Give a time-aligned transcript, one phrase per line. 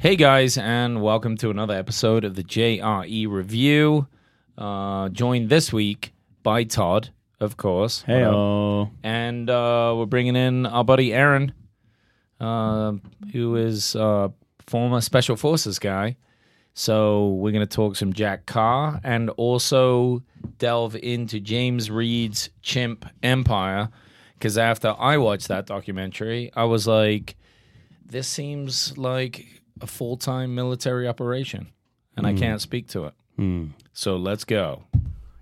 [0.00, 4.06] Hey guys, and welcome to another episode of the JRE Review.
[4.56, 6.12] Uh, joined this week
[6.44, 8.02] by Todd, of course.
[8.02, 8.22] Hey,
[9.02, 11.52] and uh, we're bringing in our buddy Aaron,
[12.38, 12.92] uh,
[13.32, 14.32] who is a
[14.68, 16.16] former Special Forces guy.
[16.74, 20.22] So we're going to talk some Jack Carr and also
[20.58, 23.88] delve into James Reed's Chimp Empire.
[24.34, 27.34] Because after I watched that documentary, I was like,
[28.06, 31.68] this seems like a full time military operation,
[32.16, 32.38] and I hmm.
[32.38, 33.14] can't speak to it.
[33.36, 33.66] Hmm.
[33.92, 34.84] So let's go.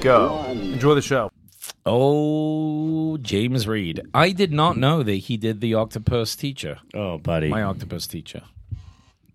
[0.00, 0.44] go.
[0.50, 1.30] Enjoy the show.
[1.86, 4.02] Oh, James Reed.
[4.14, 7.48] I did not know that he did the Octopus Teacher, Oh, buddy.
[7.48, 8.42] my Octopus Teacher.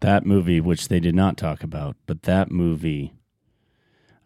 [0.01, 3.13] that movie, which they did not talk about, but that movie,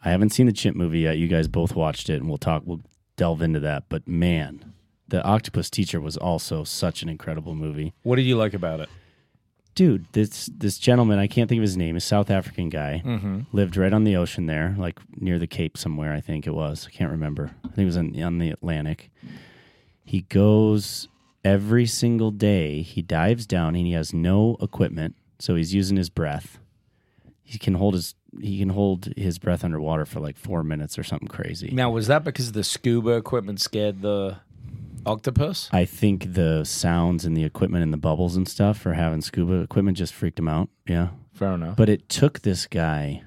[0.03, 1.17] I haven't seen the Chimp movie yet.
[1.19, 2.81] You guys both watched it, and we'll talk, we'll
[3.15, 3.83] delve into that.
[3.89, 4.73] But man,
[5.09, 7.93] The Octopus Teacher was also such an incredible movie.
[8.03, 8.89] What did you like about it?
[9.77, 13.41] Dude, this this gentleman, I can't think of his name, a South African guy, mm-hmm.
[13.51, 16.87] lived right on the ocean there, like near the Cape somewhere, I think it was.
[16.87, 17.51] I can't remember.
[17.63, 19.11] I think it was on, on the Atlantic.
[20.03, 21.07] He goes
[21.45, 26.09] every single day, he dives down and he has no equipment, so he's using his
[26.09, 26.57] breath.
[27.43, 31.03] He can hold his he can hold his breath underwater for like 4 minutes or
[31.03, 31.69] something crazy.
[31.71, 34.37] Now, was that because the scuba equipment scared the
[35.07, 35.69] octopus?
[35.71, 39.53] I think the sounds and the equipment and the bubbles and stuff for having scuba
[39.61, 40.69] equipment just freaked him out.
[40.87, 41.09] Yeah.
[41.33, 41.75] Fair enough.
[41.77, 43.23] But it took this guy,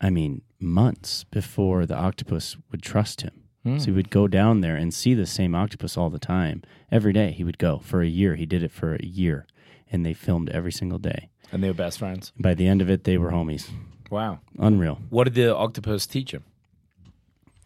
[0.00, 3.32] I mean, months before the octopus would trust him.
[3.62, 3.78] Hmm.
[3.78, 6.62] So he would go down there and see the same octopus all the time.
[6.90, 8.34] Every day he would go for a year.
[8.36, 9.46] He did it for a year.
[9.90, 11.30] And they filmed every single day.
[11.52, 12.32] and they were best friends.
[12.38, 13.70] By the end of it, they were homies.
[14.10, 14.40] Wow.
[14.58, 14.98] Unreal.
[15.08, 16.44] What did the octopus teach him?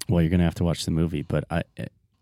[0.08, 1.62] Well, you're gonna have to watch the movie, but I,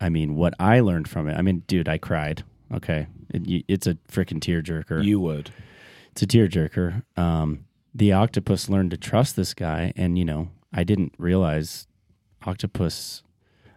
[0.00, 1.36] I mean, what I learned from it.
[1.38, 2.44] I mean, dude, I cried.
[2.74, 5.02] Okay, it, it's a freaking tearjerker.
[5.04, 5.50] You would.
[6.10, 7.02] it's a tearjerker.
[7.16, 7.64] Um,
[7.94, 11.86] the octopus learned to trust this guy, and you know, I didn't realize
[12.44, 13.22] octopus,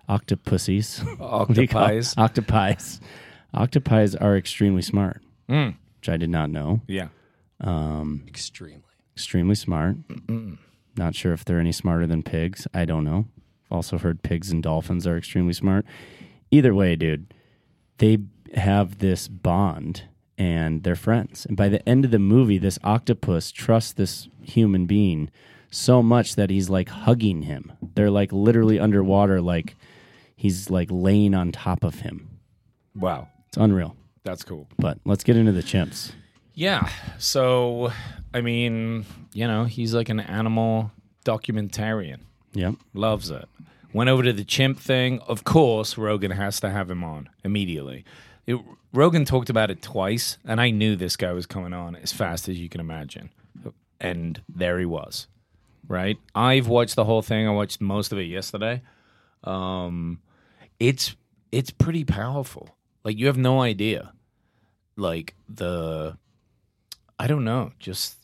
[0.09, 2.15] octopuses, What do you call- Octopies.
[2.17, 3.01] octopies,
[3.53, 5.75] octopies are extremely smart, Mm.
[5.99, 6.81] which I did not know.
[6.87, 7.09] Yeah.
[8.27, 8.81] Extremely.
[9.15, 9.97] Extremely smart.
[10.97, 12.67] Not sure if they're any smarter than pigs.
[12.73, 13.25] I don't know.
[13.71, 15.85] Also heard pigs and dolphins are extremely smart.
[16.51, 17.33] Either way, dude,
[17.99, 18.19] they
[18.55, 20.03] have this bond
[20.37, 21.45] and they're friends.
[21.45, 25.29] And by the end of the movie, this octopus trusts this human being
[25.69, 27.73] so much that he's like hugging him.
[27.93, 29.75] They're like literally underwater, like
[30.35, 32.39] he's like laying on top of him.
[32.95, 33.27] Wow.
[33.49, 33.95] It's unreal.
[34.23, 34.67] That's cool.
[34.77, 36.13] But let's get into the chimps.
[36.53, 36.89] Yeah.
[37.17, 37.91] So,
[38.33, 40.91] I mean, you know, he's like an animal
[41.25, 42.21] documentarian.
[42.53, 42.75] Yep.
[42.93, 43.47] Loves it.
[43.93, 45.19] Went over to the chimp thing.
[45.27, 48.05] Of course, Rogan has to have him on immediately.
[48.45, 48.59] It,
[48.93, 52.49] Rogan talked about it twice, and I knew this guy was coming on as fast
[52.49, 53.29] as you can imagine.
[53.99, 55.27] And there he was.
[55.87, 56.17] Right?
[56.35, 57.47] I've watched the whole thing.
[57.47, 58.81] I watched most of it yesterday.
[59.43, 60.19] Um,
[60.79, 61.15] it's
[61.51, 62.69] it's pretty powerful.
[63.03, 64.13] Like you have no idea.
[64.95, 66.17] Like the
[67.17, 68.15] I don't know, just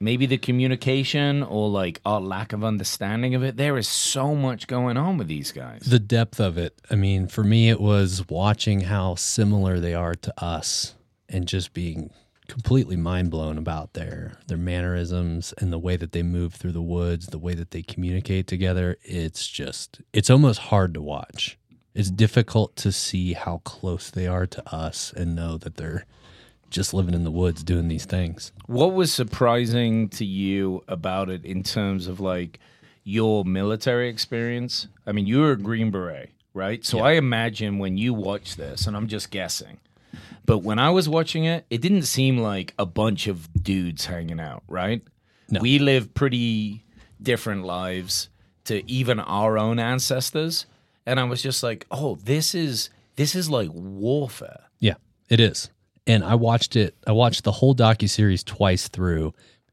[0.00, 3.56] maybe the communication or like our lack of understanding of it.
[3.56, 5.82] There is so much going on with these guys.
[5.82, 6.80] the depth of it.
[6.90, 10.94] I mean, for me, it was watching how similar they are to us
[11.28, 12.10] and just being
[12.46, 16.82] completely mind blown about their their mannerisms and the way that they move through the
[16.82, 18.96] woods, the way that they communicate together.
[19.02, 21.58] It's just it's almost hard to watch.
[21.94, 26.04] It's difficult to see how close they are to us and know that they're
[26.74, 28.50] just living in the woods doing these things.
[28.66, 32.58] What was surprising to you about it in terms of like
[33.04, 34.88] your military experience?
[35.06, 36.84] I mean, you were a Green Beret, right?
[36.84, 39.78] So I imagine when you watch this, and I'm just guessing,
[40.44, 44.40] but when I was watching it, it didn't seem like a bunch of dudes hanging
[44.40, 45.00] out, right?
[45.48, 45.60] No.
[45.60, 46.84] We live pretty
[47.22, 48.30] different lives
[48.64, 50.66] to even our own ancestors,
[51.06, 54.64] and I was just like, oh, this is this is like warfare.
[54.80, 54.94] Yeah,
[55.28, 55.70] it is.
[56.06, 56.94] And I watched it.
[57.06, 59.32] I watched the whole docu series twice through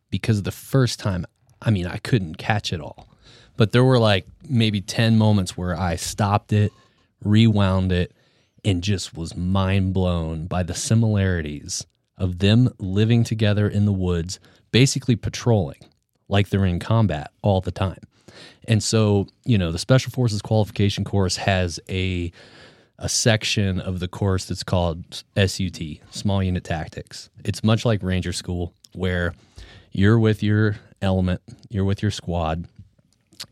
[0.09, 1.25] because the first time,
[1.61, 3.07] I mean, I couldn't catch it all.
[3.57, 6.71] But there were like maybe 10 moments where I stopped it,
[7.23, 8.13] rewound it,
[8.63, 11.85] and just was mind blown by the similarities
[12.17, 14.39] of them living together in the woods,
[14.71, 15.79] basically patrolling
[16.29, 17.99] like they're in combat all the time.
[18.67, 22.31] And so, you know, the Special Forces qualification course has a
[23.01, 25.81] a section of the course that's called SUT,
[26.11, 27.29] Small Unit Tactics.
[27.43, 29.33] It's much like Ranger School, where
[29.91, 32.67] you're with your element, you're with your squad,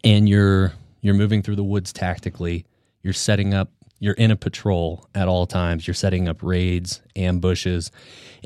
[0.04, 2.66] and you're you're moving through the woods tactically.
[3.02, 3.72] You're setting up.
[4.00, 5.88] You're in a patrol at all times.
[5.88, 7.92] You're setting up raids, ambushes,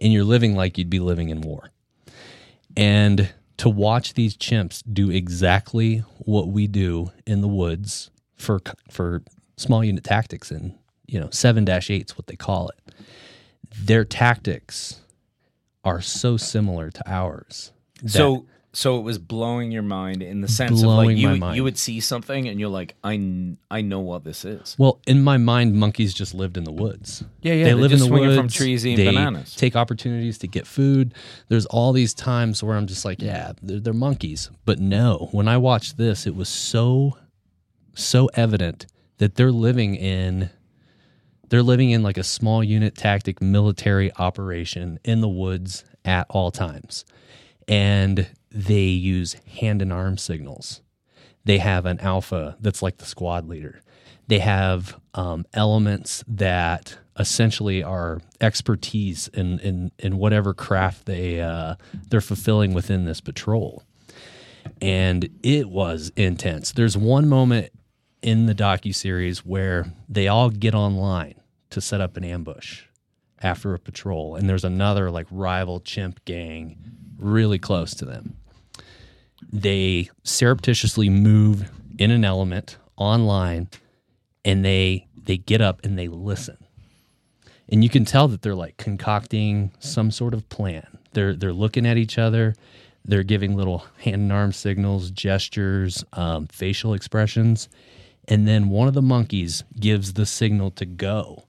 [0.01, 1.69] and you're living like you'd be living in war.
[2.77, 9.21] And to watch these chimps do exactly what we do in the woods for for
[9.57, 10.75] small unit tactics and
[11.07, 12.93] you know 7-8 is what they call it.
[13.77, 15.01] Their tactics
[15.83, 17.71] are so similar to ours
[18.05, 18.45] So
[18.75, 21.99] so it was blowing your mind in the sense of like you, you would see
[21.99, 24.75] something and you're like I I know what this is.
[24.79, 27.23] well in my mind monkeys just lived in the woods.
[27.41, 29.55] Yeah, yeah, they live in the woods from trees eating they bananas.
[29.55, 31.13] take opportunities to get food.
[31.49, 34.49] There's all these times where i'm just like yeah they're, they're monkeys.
[34.65, 37.17] But no when i watched this it was so
[37.93, 38.87] so evident
[39.19, 40.49] that they're living in
[41.49, 46.51] they're living in like a small unit tactic military operation in the woods at all
[46.51, 47.05] times.
[47.67, 50.81] And they use hand and arm signals.
[51.45, 53.81] They have an alpha that's like the squad leader.
[54.27, 61.75] They have um, elements that essentially are expertise in, in, in whatever craft they uh,
[62.09, 63.83] they're fulfilling within this patrol.
[64.81, 66.71] And it was intense.
[66.71, 67.71] There's one moment
[68.23, 71.35] in the docu series where they all get online
[71.69, 72.83] to set up an ambush
[73.41, 76.77] after a patrol, and there's another like rival chimp gang
[77.17, 78.35] really close to them.
[79.51, 83.69] They surreptitiously move in an element online,
[84.43, 86.57] and they they get up and they listen
[87.69, 90.85] and you can tell that they're like concocting some sort of plan.
[91.13, 92.55] They're they're looking at each other.
[93.05, 97.67] They're giving little hand and arm signals, gestures, um, facial expressions,
[98.27, 101.45] and then one of the monkeys gives the signal to go,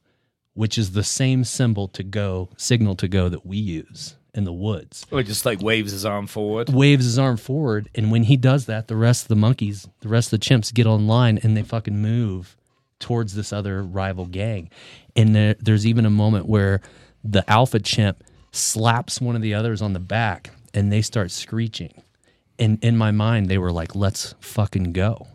[0.55, 4.53] which is the same symbol to go signal to go that we use in the
[4.53, 5.07] woods.
[5.11, 6.69] Or just like waves his arm forward.
[6.69, 10.09] Waves his arm forward, and when he does that, the rest of the monkeys, the
[10.09, 12.57] rest of the chimps, get online and they fucking move
[12.99, 14.71] towards this other rival gang.
[15.15, 16.81] And there, there's even a moment where
[17.23, 22.03] the alpha chimp slaps one of the others on the back and they start screeching.
[22.59, 25.27] And in my mind, they were like, let's fucking go.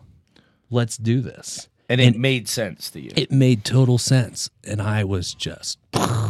[0.69, 1.67] Let's do this.
[1.87, 3.11] And it made sense to you.
[3.15, 4.51] It made total sense.
[4.63, 5.79] And I was just,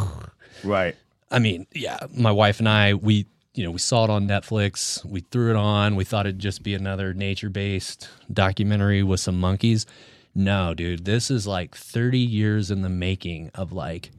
[0.64, 0.96] right.
[1.30, 5.04] I mean, yeah, my wife and I, we, you know, we saw it on Netflix.
[5.04, 5.98] We threw it on.
[5.98, 9.86] We thought it'd just be another nature based documentary with some monkeys.
[10.34, 14.12] No, dude, this is like 30 years in the making of like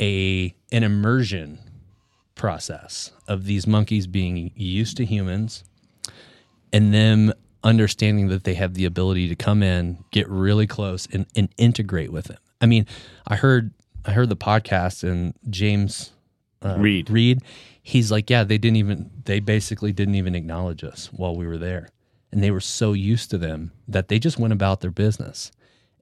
[0.00, 1.58] a an immersion
[2.36, 5.64] process of these monkeys being used to humans
[6.72, 11.26] and them understanding that they have the ability to come in, get really close and,
[11.36, 12.38] and integrate with them.
[12.60, 12.86] I mean,
[13.26, 13.72] I heard
[14.04, 16.12] I heard the podcast and James
[16.64, 17.10] uh, Reed.
[17.10, 17.42] Reed,
[17.82, 21.58] he's like, yeah, they didn't even they basically didn't even acknowledge us while we were
[21.58, 21.88] there.
[22.32, 25.50] And they were so used to them that they just went about their business.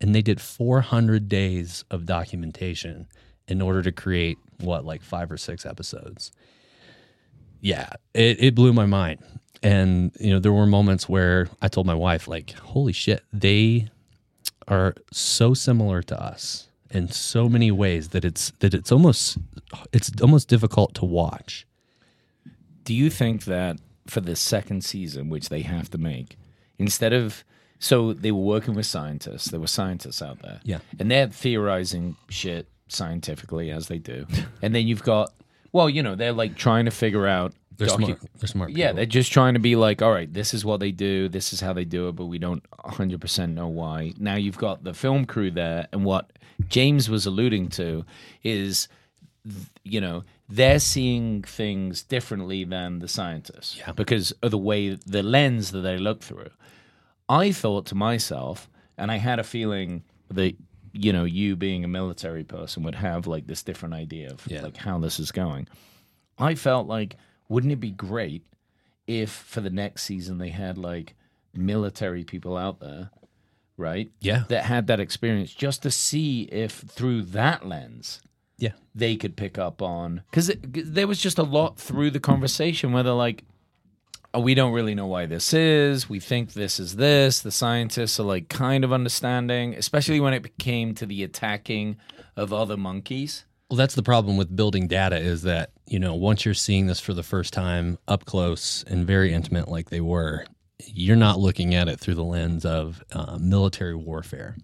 [0.00, 3.08] And they did 400 days of documentation
[3.48, 6.30] in order to create what like 5 or 6 episodes
[7.60, 9.22] yeah, it, it blew my mind.
[9.62, 13.88] And, you know, there were moments where I told my wife, like, holy shit, they
[14.68, 19.38] are so similar to us in so many ways that it's that it's almost
[19.92, 21.66] it's almost difficult to watch.
[22.84, 26.38] Do you think that for the second season, which they have to make,
[26.78, 27.44] instead of
[27.78, 30.78] so they were working with scientists, there were scientists out there, Yeah.
[30.98, 34.26] and they're theorizing shit scientifically as they do,
[34.62, 35.32] and then you've got,
[35.72, 37.52] well, you know, they're like trying to figure out.
[37.78, 38.20] They're docu- smart.
[38.38, 38.70] They're smart.
[38.70, 38.96] Yeah, people.
[38.96, 41.60] they're just trying to be like, all right, this is what they do, this is
[41.60, 44.12] how they do it, but we don't 100% know why.
[44.18, 46.30] Now you've got the film crew there, and what
[46.68, 48.04] James was alluding to
[48.42, 48.88] is,
[49.84, 53.92] you know, they're seeing things differently than the scientists Yeah.
[53.92, 56.50] because of the way, the lens that they look through.
[57.28, 60.56] I thought to myself, and I had a feeling that,
[60.92, 64.62] you know, you being a military person would have like this different idea of Yeah.
[64.62, 65.68] like how this is going.
[66.38, 67.16] I felt like,
[67.48, 68.44] wouldn't it be great
[69.06, 71.14] if for the next season they had like
[71.54, 73.10] military people out there,
[73.76, 74.10] right?
[74.20, 74.44] Yeah.
[74.48, 78.20] That had that experience just to see if through that lens
[78.58, 78.72] Yeah.
[78.94, 83.02] they could pick up on because there was just a lot through the conversation where
[83.02, 83.44] they're like,
[84.34, 86.06] oh, we don't really know why this is.
[86.08, 87.40] We think this is this.
[87.40, 91.96] The scientists are like kind of understanding, especially when it came to the attacking
[92.36, 93.46] of other monkeys.
[93.70, 97.00] Well, that's the problem with building data is that you know, once you're seeing this
[97.00, 100.44] for the first time up close and very intimate, like they were,
[100.84, 104.56] you're not looking at it through the lens of uh, military warfare.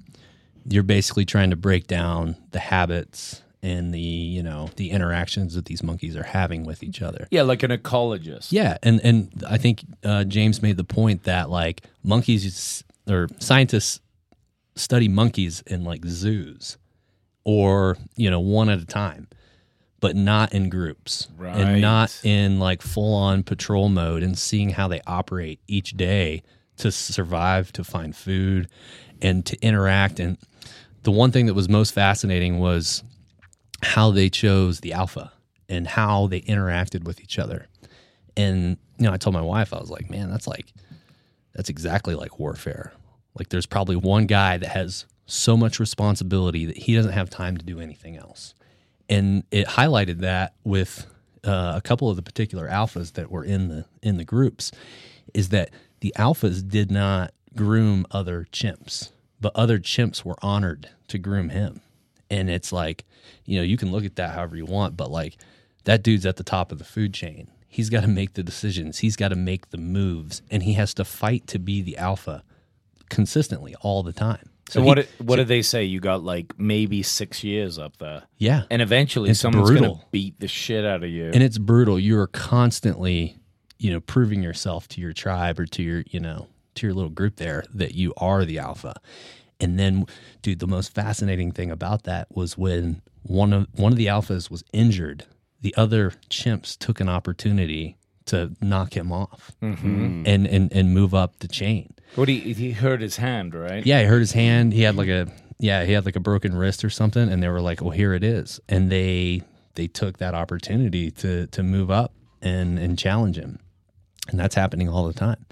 [0.68, 5.64] You're basically trying to break down the habits and the you know the interactions that
[5.64, 7.26] these monkeys are having with each other.
[7.30, 8.52] Yeah, like an ecologist.
[8.52, 14.00] Yeah, and and I think uh, James made the point that like monkeys or scientists
[14.76, 16.76] study monkeys in like zoos
[17.44, 19.28] or you know one at a time,
[20.04, 21.56] but not in groups Right.
[21.56, 26.42] and not in like full on patrol mode and seeing how they operate each day
[26.76, 28.68] to survive, to find food,
[29.22, 30.20] and to interact.
[30.20, 30.36] And
[31.04, 33.02] the one thing that was most fascinating was
[33.82, 35.32] how they chose the alpha
[35.70, 37.66] and how they interacted with each other.
[38.36, 40.66] And you know, I told my wife, I was like, man, that's like
[41.54, 42.92] that's exactly like warfare.
[43.38, 47.56] Like there's probably one guy that has so much responsibility that he doesn't have time
[47.56, 48.54] to do anything else.
[49.08, 51.06] And it highlighted that with
[51.44, 54.72] uh, a couple of the particular alphas that were in the in the groups
[55.34, 55.70] is that
[56.00, 61.80] the alphas did not groom other chimps, but other chimps were honored to groom him.
[62.30, 63.04] And it's like,
[63.44, 65.36] you know, you can look at that however you want, but like
[65.84, 67.50] that dude's at the top of the food chain.
[67.68, 68.98] He's got to make the decisions.
[68.98, 72.44] He's got to make the moves, and he has to fight to be the alpha
[73.10, 74.50] consistently all the time.
[74.68, 74.94] So what?
[74.94, 75.84] Did, what did they say?
[75.84, 80.40] You got like maybe six years up there, yeah, and eventually It's someone's gonna beat
[80.40, 81.26] the shit out of you.
[81.26, 81.98] and it's brutal.
[81.98, 83.36] You are constantly,
[83.78, 87.10] you know, proving yourself to your tribe or to your, you know, to your little
[87.10, 88.94] group there that you are the alpha.
[89.60, 90.06] And then,
[90.42, 94.50] dude, the most fascinating thing about that was when one of one of the alphas
[94.50, 95.26] was injured.
[95.60, 100.24] The other chimps took an opportunity to knock him off mm-hmm.
[100.26, 101.93] and, and and move up the chain.
[102.14, 103.84] What he he hurt his hand, right?
[103.84, 104.72] Yeah, he hurt his hand.
[104.72, 105.28] He had like a
[105.58, 108.14] yeah, he had like a broken wrist or something, and they were like, "Well, here
[108.14, 109.42] it is," and they
[109.74, 113.58] they took that opportunity to to move up and and challenge him,
[114.28, 115.44] and that's happening all the time,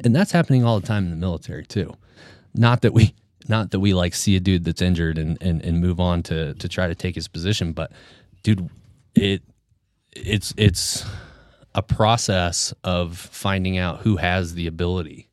[0.00, 1.94] and that's happening all the time in the military too.
[2.54, 3.14] Not that we
[3.48, 6.54] not that we like see a dude that's injured and and, and move on to
[6.54, 7.92] to try to take his position, but
[8.42, 8.68] dude,
[9.14, 9.42] it
[10.12, 11.04] it's it's
[11.74, 15.29] a process of finding out who has the ability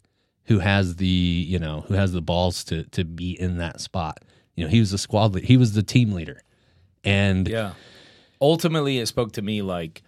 [0.47, 4.19] who has the you know who has the balls to to be in that spot.
[4.55, 5.45] You know, he was the squad leader.
[5.47, 6.41] He was the team leader,
[7.03, 7.73] and Yeah.
[8.39, 10.03] Ultimately, it spoke to me like,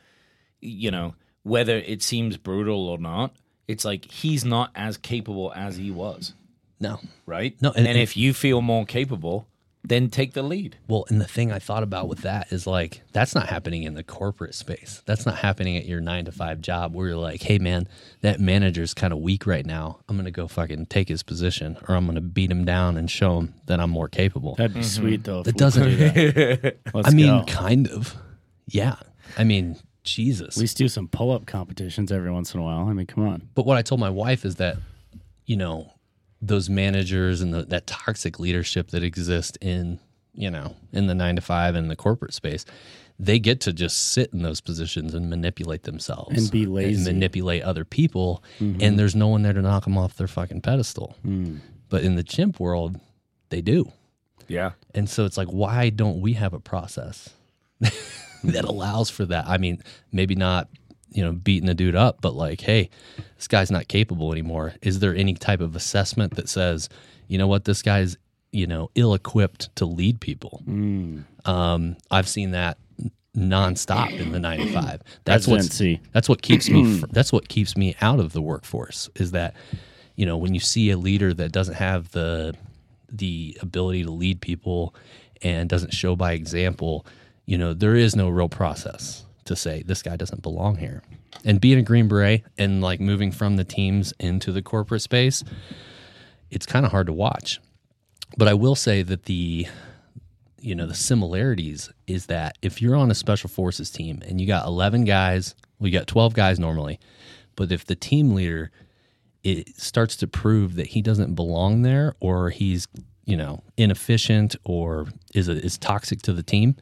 [0.61, 3.35] you know, whether it seems brutal or not,
[3.67, 6.33] it's like he's not as capable as he was,
[6.79, 7.59] no, right?
[7.61, 9.47] No, and, and- if you feel more capable,
[9.89, 10.77] then take the lead.
[10.87, 13.95] well, and the thing I thought about with that is like that's not happening in
[13.95, 15.01] the corporate space.
[15.05, 17.87] That's not happening at your nine to five job where you're like, hey man,
[18.21, 19.99] that manager's kind of weak right now.
[20.07, 23.39] I'm gonna go fucking take his position, or I'm gonna beat him down and show
[23.39, 24.55] him that I'm more capable.
[24.55, 25.01] That'd be mm-hmm.
[25.01, 25.43] sweet though.
[25.43, 25.83] That doesn't.
[25.83, 26.77] do that.
[26.93, 27.45] Let's I mean, go.
[27.45, 28.15] kind of.
[28.67, 28.95] Yeah.
[29.37, 30.57] I mean, Jesus.
[30.57, 32.87] at least do some pull up competitions every once in a while.
[32.87, 33.49] I mean, come on.
[33.55, 34.77] But what I told my wife is that,
[35.45, 35.91] you know,
[36.41, 39.99] those managers and the, that toxic leadership that exists in,
[40.33, 42.65] you know, in the nine to five and the corporate space,
[43.19, 47.01] they get to just sit in those positions and manipulate themselves And be lazy.
[47.03, 47.13] Mm-hmm.
[47.13, 51.17] manipulate other people, and there's no one there to knock them off their fucking pedestal.
[51.25, 51.59] Mm.
[51.89, 52.97] But in the chimp world,
[53.49, 53.91] they do.
[54.47, 54.71] Yeah.
[54.95, 57.29] And so it's like, why don't we have a process
[58.43, 59.47] that allows for that?
[59.47, 59.81] I mean,
[60.13, 60.69] maybe not,
[61.11, 62.89] you know, beating a dude up, but like, hey,
[63.35, 64.73] this guy's not capable anymore.
[64.81, 66.89] Is there any type of assessment that says,
[67.27, 68.17] you know what, this guy's,
[68.51, 70.61] you know, ill equipped to lead people?
[71.45, 72.77] Um, I've seen that
[73.35, 75.01] nonstop in the 95.
[75.23, 75.59] That's what
[76.13, 79.53] that's what keeps me fr- that's what keeps me out of the workforce is that
[80.15, 82.55] you know when you see a leader that doesn't have the
[83.11, 84.93] the ability to lead people
[85.41, 87.05] and doesn't show by example
[87.45, 91.03] you know there is no real process to say this guy doesn't belong here.
[91.43, 95.43] And being a green beret and like moving from the teams into the corporate space
[96.51, 97.59] it's kind of hard to watch.
[98.37, 99.67] But i will say that the
[100.61, 104.47] you know the similarities is that if you're on a special forces team and you
[104.47, 106.99] got 11 guys we got 12 guys normally
[107.55, 108.71] but if the team leader
[109.43, 112.87] it starts to prove that he doesn't belong there or he's
[113.25, 116.75] you know inefficient or is a, is toxic to the team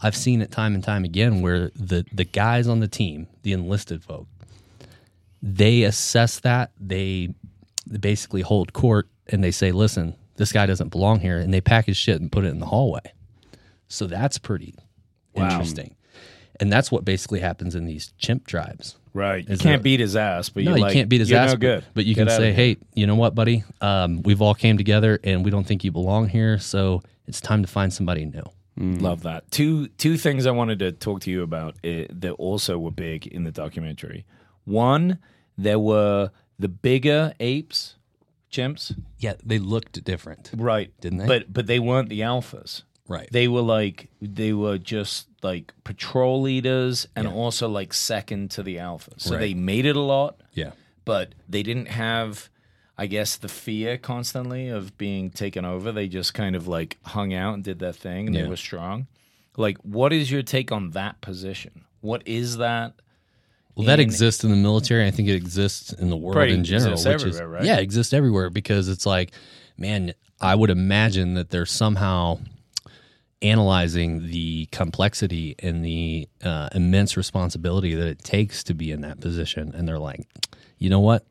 [0.00, 3.52] i've seen it time and time again where the the guys on the team the
[3.52, 4.26] enlisted folk
[5.42, 7.28] they assess that they,
[7.86, 11.60] they basically hold court and they say listen this guy doesn't belong here and they
[11.60, 13.12] pack his shit and put it in the hallway
[13.88, 14.74] so that's pretty
[15.34, 15.94] interesting
[16.60, 19.48] and that's what basically happens in these chimp tribes Right.
[19.48, 21.52] You can't there- beat his ass, but no, you like, can't beat his ass.
[21.52, 21.84] No good.
[21.94, 23.62] But you Get can say, "Hey, you know what, buddy?
[23.80, 26.58] Um, we've all came together, and we don't think you belong here.
[26.58, 28.42] So it's time to find somebody new."
[28.76, 29.50] Love that.
[29.50, 33.26] Two two things I wanted to talk to you about uh, that also were big
[33.26, 34.24] in the documentary.
[34.64, 35.18] One,
[35.56, 37.96] there were the bigger apes,
[38.50, 40.50] chimps, Yeah, they looked different.
[40.56, 40.92] right?
[41.00, 41.26] Didn't they?
[41.26, 42.82] But but they weren't the alphas.
[43.06, 43.28] Right.
[43.30, 47.34] They were like they were just like patrol leaders and Yeah.
[47.34, 49.20] also like second to the alphas.
[49.20, 49.40] So Right.
[49.40, 50.72] they made it a lot, yeah.
[51.04, 52.48] but they didn't have
[52.96, 55.90] I guess the fear constantly of being taken over.
[55.90, 58.48] They just kind of like hung out and did their thing and they Yeah.
[58.48, 59.06] were strong.
[59.56, 61.84] Like what is your take on that position?
[62.00, 62.94] What is that?
[63.74, 65.04] Well, that in- exists in the military.
[65.06, 66.92] I think it exists in the world in general.
[66.92, 67.64] exists which is, right?
[67.64, 69.32] Yeah, it exists everywhere because it's like,
[69.76, 72.38] man, I would imagine that they're somehow
[73.42, 79.20] analyzing the complexity and the uh, immense responsibility that it takes to be in that
[79.20, 79.72] position.
[79.74, 80.26] And they're like,
[80.78, 81.26] you know what?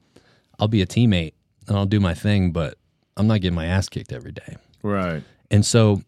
[0.59, 1.33] I'll be a teammate
[1.67, 2.77] and I'll do my thing, but
[3.17, 4.57] I'm not getting my ass kicked every day.
[4.81, 5.23] Right.
[5.51, 6.01] And so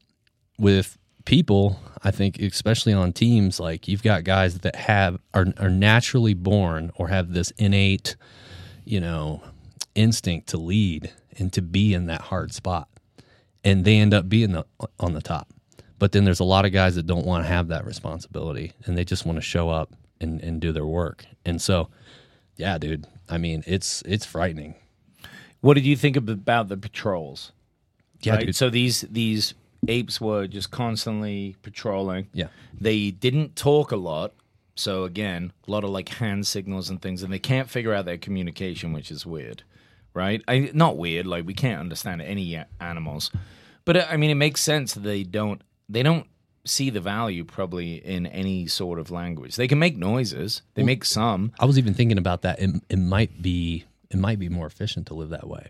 [0.58, 5.70] with people, I think especially on teams, like you've got guys that have are are
[5.70, 8.16] naturally born or have this innate,
[8.84, 9.42] you know,
[9.96, 12.88] instinct to lead and to be in that hard spot.
[13.64, 14.66] And they end up being the,
[15.00, 15.50] on the top.
[15.98, 18.98] But then there's a lot of guys that don't want to have that responsibility and
[18.98, 21.26] they just want to show up and, and do their work.
[21.46, 21.90] And so,
[22.58, 24.76] yeah, dude, I mean, it's it's frightening.
[25.66, 27.52] What did you think about the patrols?
[28.22, 28.46] Yeah, right?
[28.46, 28.56] dude.
[28.56, 29.56] So these these
[29.88, 32.28] apes were just constantly patrolling.
[32.34, 32.50] Yeah.
[32.80, 34.36] They didn't talk a lot.
[34.76, 38.06] So again, a lot of like hand signals and things, and they can't figure out
[38.06, 39.64] their communication, which is weird,
[40.14, 40.40] right?
[40.48, 43.32] I, not weird, like we can't understand any animals,
[43.86, 46.28] but uh, I mean, it makes sense that they don't they don't
[46.64, 49.56] see the value probably in any sort of language.
[49.56, 52.60] They can make noises, they make some, I was even thinking about that.
[52.60, 55.70] It, it might be it might be more efficient to live that way.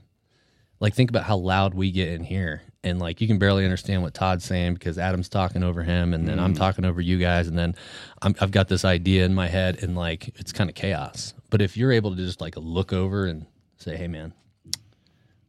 [0.79, 4.03] Like think about how loud we get in here, and like you can barely understand
[4.03, 7.47] what Todd's saying because Adam's talking over him, and then I'm talking over you guys,
[7.47, 7.75] and then
[8.21, 11.33] I'm, I've got this idea in my head, and like it's kind of chaos.
[11.49, 13.45] But if you're able to just like look over and
[13.77, 14.33] say, "Hey, man,"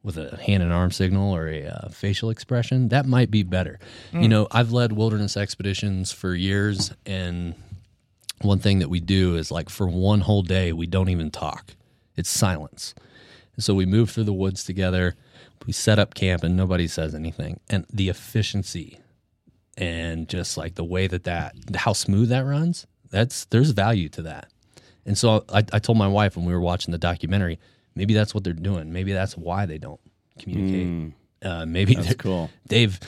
[0.04, 3.80] with a hand and arm signal or a uh, facial expression, that might be better.
[4.22, 7.56] You know, I've led wilderness expeditions for years, and
[8.42, 11.72] one thing that we do is like for one whole day we don't even talk
[12.16, 12.94] it's silence.
[13.54, 15.14] And so we move through the woods together.
[15.66, 17.60] We set up camp and nobody says anything.
[17.68, 18.98] And the efficiency
[19.78, 24.22] and just like the way that that how smooth that runs that's there's value to
[24.22, 24.50] that.
[25.04, 27.58] And so I, I told my wife when we were watching the documentary
[27.94, 28.92] maybe that's what they're doing.
[28.92, 30.00] Maybe that's why they don't
[30.38, 31.14] communicate.
[31.42, 32.50] Uh, maybe That's cool.
[32.66, 32.98] they've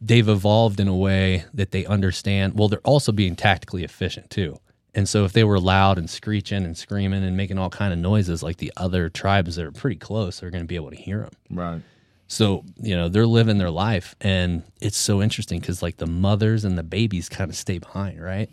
[0.00, 2.58] they've evolved in a way that they understand.
[2.58, 4.58] Well they're also being tactically efficient too
[4.96, 7.98] and so if they were loud and screeching and screaming and making all kind of
[8.00, 10.96] noises like the other tribes that are pretty close they're going to be able to
[10.96, 11.82] hear them right?
[12.26, 16.64] so you know they're living their life and it's so interesting because like the mothers
[16.64, 18.50] and the babies kind of stay behind right?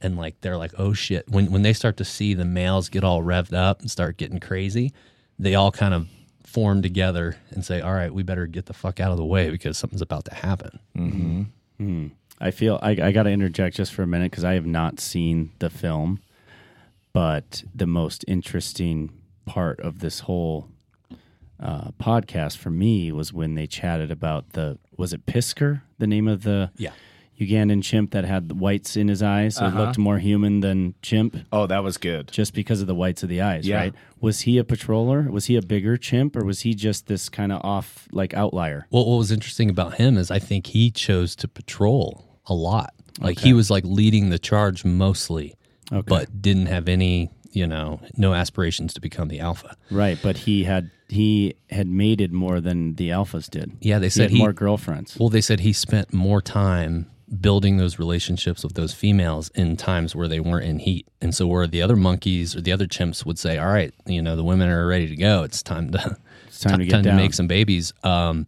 [0.00, 1.28] And like they're like oh shit.
[1.30, 4.40] When when they start to see the males get all revved up and start getting
[4.40, 4.92] crazy
[5.38, 6.08] they all kind of
[6.42, 9.50] form together and say all right we better get the fuck out of the way
[9.50, 11.42] because something's about to happen mm-hmm.
[11.78, 12.06] hmm.
[12.40, 15.00] I feel I, I got to interject just for a minute because I have not
[15.00, 16.20] seen the film,
[17.12, 19.10] but the most interesting
[19.46, 20.68] part of this whole
[21.60, 26.28] uh, podcast for me was when they chatted about the was it Pisker, the name
[26.28, 26.92] of the Yeah.
[27.40, 29.84] Ugandan chimp that had the whites in his eyes, so it uh-huh.
[29.84, 32.30] looked more human than chimp Oh, that was good.
[32.30, 33.76] just because of the whites of the eyes, Yeah.
[33.76, 33.94] right?
[34.20, 35.28] Was he a patroller?
[35.28, 38.86] Was he a bigger chimp, or was he just this kind of off like outlier?
[38.90, 42.94] Well, what was interesting about him is I think he chose to patrol a lot.
[43.20, 45.54] Like he was like leading the charge mostly,
[45.92, 46.04] Okay.
[46.06, 49.76] but didn't have any, you know, no aspirations to become the alpha.
[49.90, 53.72] Right, but he had he had mated more than the alphas did.
[53.80, 55.16] Yeah, they He said had he, more girlfriends.
[55.18, 57.08] Well, they said he spent more time
[57.40, 61.06] building those relationships with those females in times where they weren't in heat.
[61.20, 64.20] And so where the other monkeys or the other chimps would say, "All right, you
[64.22, 65.42] know, the women are ready to go.
[65.42, 66.16] It's time to
[66.46, 67.16] It's time to get down.
[67.16, 68.46] make some babies." Um,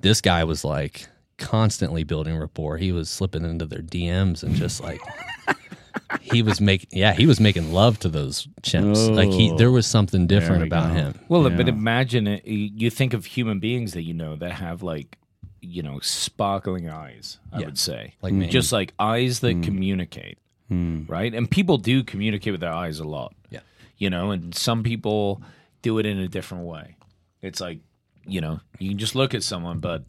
[0.00, 2.76] this guy was like constantly building rapport.
[2.78, 5.00] He was slipping into their DMs and just like
[6.20, 9.14] he was making yeah, he was making love to those chimps.
[9.14, 9.56] like he Oh.
[9.56, 10.94] there was something different about go.
[10.94, 11.14] him.
[11.28, 11.56] Well, Yeah.
[11.56, 15.18] but imagine it, you think of human beings that you know that have like,
[15.64, 17.38] you know, sparkling eyes.
[17.52, 17.66] I Yeah.
[17.66, 18.46] would say, Like me.
[18.48, 19.46] just like eyes Hmm.
[19.46, 20.38] that communicate,
[20.70, 21.32] right?
[21.34, 23.34] And people do communicate with their eyes a lot.
[23.50, 23.60] Yeah.
[23.96, 25.40] you know, and some people
[25.82, 26.96] do it in a different way.
[27.42, 27.78] It's like,
[28.26, 30.02] you know, you can just look at someone, but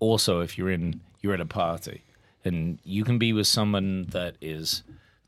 [0.00, 2.02] also if you're in you're at a party
[2.44, 4.82] and you can be with someone that is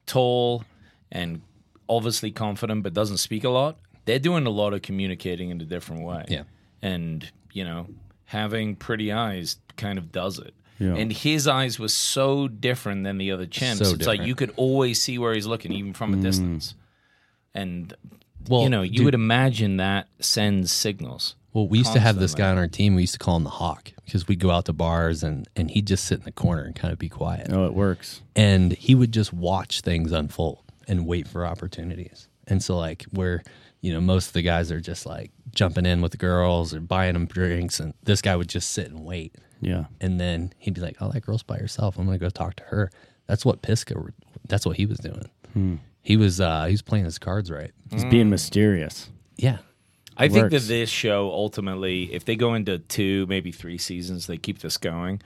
[0.06, 0.64] tall
[1.10, 1.40] and
[1.88, 5.64] obviously confident but doesn't speak a lot, they're doing a lot of communicating in a
[5.64, 6.24] different way.
[6.28, 6.42] Yeah.
[6.82, 7.86] And, you know,
[8.24, 10.54] having pretty eyes kind of does it.
[10.78, 10.94] Yeah.
[10.94, 13.84] And his eyes were so different than the other chimps.
[13.84, 16.22] So it's like you could always see where he's looking, even from a mm.
[16.22, 16.74] distance.
[17.54, 17.94] And
[18.48, 21.36] Well, you know, you dude- would imagine that sends signals.
[21.52, 22.94] Well, we used to have this guy on our team.
[22.94, 25.70] We used to call him the Hawk because we'd go out to bars and and
[25.70, 27.48] he'd just sit in the corner and kind of be quiet.
[27.52, 28.22] Oh, it works.
[28.34, 32.26] and he would just watch things unfold and wait for opportunities.
[32.46, 33.42] And so, like, where
[33.82, 36.80] you know most of the guys are just like jumping in with the girls or
[36.80, 39.34] buying them drinks, and this guy would just sit and wait.
[39.60, 39.84] Yeah.
[40.00, 41.98] And then he'd be like, "Oh, that girl's by herself.
[41.98, 42.90] I'm gonna go talk to her."
[43.26, 44.10] That's what Piska.
[44.48, 45.80] That's what he was doing.
[46.00, 47.70] He was uh, he was playing his cards right.
[47.90, 49.10] He's being mysterious.
[49.36, 49.58] Yeah,
[50.16, 54.36] I think that this show ultimately, if they go into two, maybe three seasons, they
[54.36, 55.20] keep this going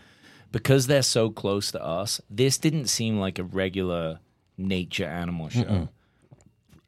[0.53, 2.21] because they're so close to us.
[2.31, 4.21] This didn't seem like a regular
[4.59, 5.89] nature animal show.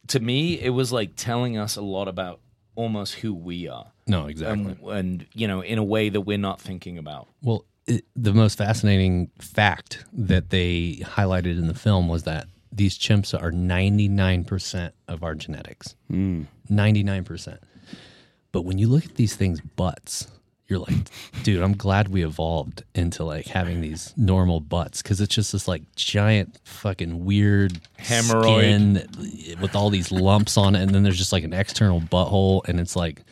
[0.09, 2.41] To me, it was like telling us a lot about
[2.75, 4.77] almost who we are, no, exactly.
[4.83, 7.29] and, and you know, in a way that we're not thinking about.
[7.43, 12.99] Well, it, the most fascinating fact that they highlighted in the film was that these
[12.99, 15.97] chimps are 99% of our genetics.
[16.09, 16.43] Hmm.
[16.71, 17.59] 99%.
[18.53, 20.29] But when you look at these things' butts,
[20.69, 20.95] you're like,
[21.43, 25.67] dude, I'm glad we evolved into like having these normal butts because it's just this
[25.67, 28.99] like giant fucking weird Hemorrhoid.
[28.99, 32.67] skin with all these lumps on it, and then there's just like an external butthole,
[32.69, 33.23] and it's like,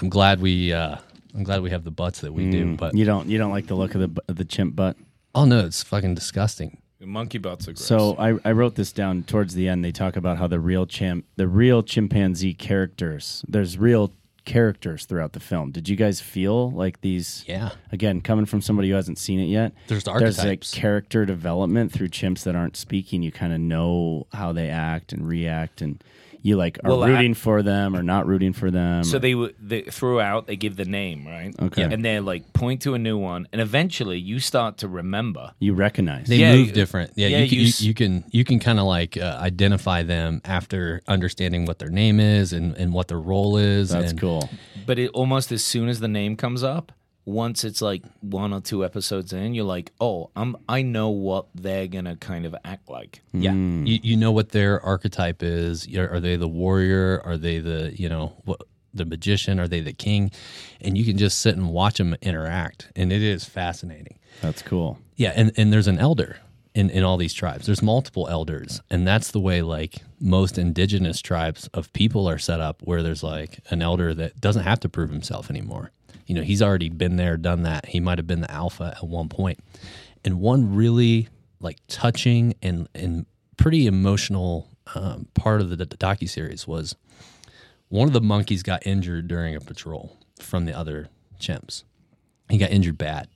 [0.00, 0.96] I'm glad we, uh,
[1.34, 3.68] I'm glad we have the butts that we do, but You don't you don't like
[3.68, 4.96] the look of the of the chimp butt.
[5.32, 6.78] Oh no, it's fucking disgusting.
[7.02, 7.86] Monkey butts are gross.
[7.86, 9.82] So I, I wrote this down towards the end.
[9.82, 13.42] They talk about how the real chimp, the real chimpanzee characters.
[13.48, 14.12] There's real
[14.44, 15.70] characters throughout the film.
[15.70, 17.44] Did you guys feel like these?
[17.46, 17.70] Yeah.
[17.92, 22.08] Again, coming from somebody who hasn't seen it yet, There's there's like character development through
[22.08, 23.22] chimps that aren't speaking.
[23.22, 26.02] You kind of know how they act and react, and
[26.42, 29.04] you like are Well, I- rooting for them or not rooting for them.
[29.04, 31.82] So or- they w- they throughout they give the name right, Okay.
[31.82, 35.52] and they like point to a new one, and eventually you start to remember.
[35.60, 36.26] you recognize.
[36.28, 37.12] They Yeah, move you- different.
[37.16, 40.02] Yeah, yeah, you, can, you you, you can you can kind of like uh, identify
[40.02, 43.90] them after understanding what their name is and, and what their role is.
[43.90, 44.48] That's and cool.
[44.86, 46.92] But it almost as soon as the name comes up,
[47.30, 51.46] once it's like one or two episodes in, you're like, oh, I'm I know what
[51.54, 53.22] they're gonna kind of act like.
[53.32, 53.86] Yeah, Hmm.
[53.86, 55.86] you, you know what their archetype is.
[55.96, 57.20] Are are they the warrior?
[57.24, 58.62] Are they the you know what
[58.92, 59.60] the magician?
[59.60, 60.30] Are they the king?
[60.80, 64.18] And you can just sit and watch them interact, and it is fascinating.
[64.42, 64.98] That's cool.
[65.16, 66.38] Yeah, and, and there's an elder
[66.74, 67.66] in, in all these tribes.
[67.66, 72.58] There's multiple elders, and that's the way like most indigenous tribes of people are set
[72.60, 75.90] up, where there's like an elder that doesn't have to prove himself anymore.
[76.30, 77.86] You know, he's already been there, done that.
[77.86, 79.58] He might have been the alpha at one point.
[80.24, 86.28] And one really like touching and and pretty emotional um, part of the, the docu
[86.28, 86.94] series was
[87.88, 91.08] one of the monkeys got injured during a patrol from the other
[91.40, 91.82] chimps.
[92.48, 93.26] He got injured bad.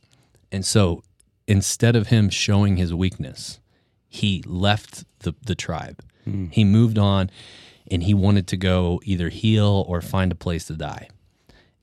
[0.52, 1.02] And so
[1.48, 3.58] instead of him showing his weakness,
[4.06, 6.00] he left the, the tribe.
[6.52, 7.28] He moved on
[7.90, 11.08] and he wanted to go either heal or find a place to die.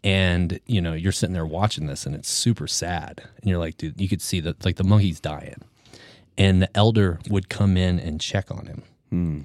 [0.04, 3.22] And, you know, you're sitting there watching this and it's super sad.
[3.40, 5.62] And you're like, dude, you could see that like the monkey's dying.
[6.38, 8.84] And the elder would come in and check on him.
[9.10, 9.40] Hmm.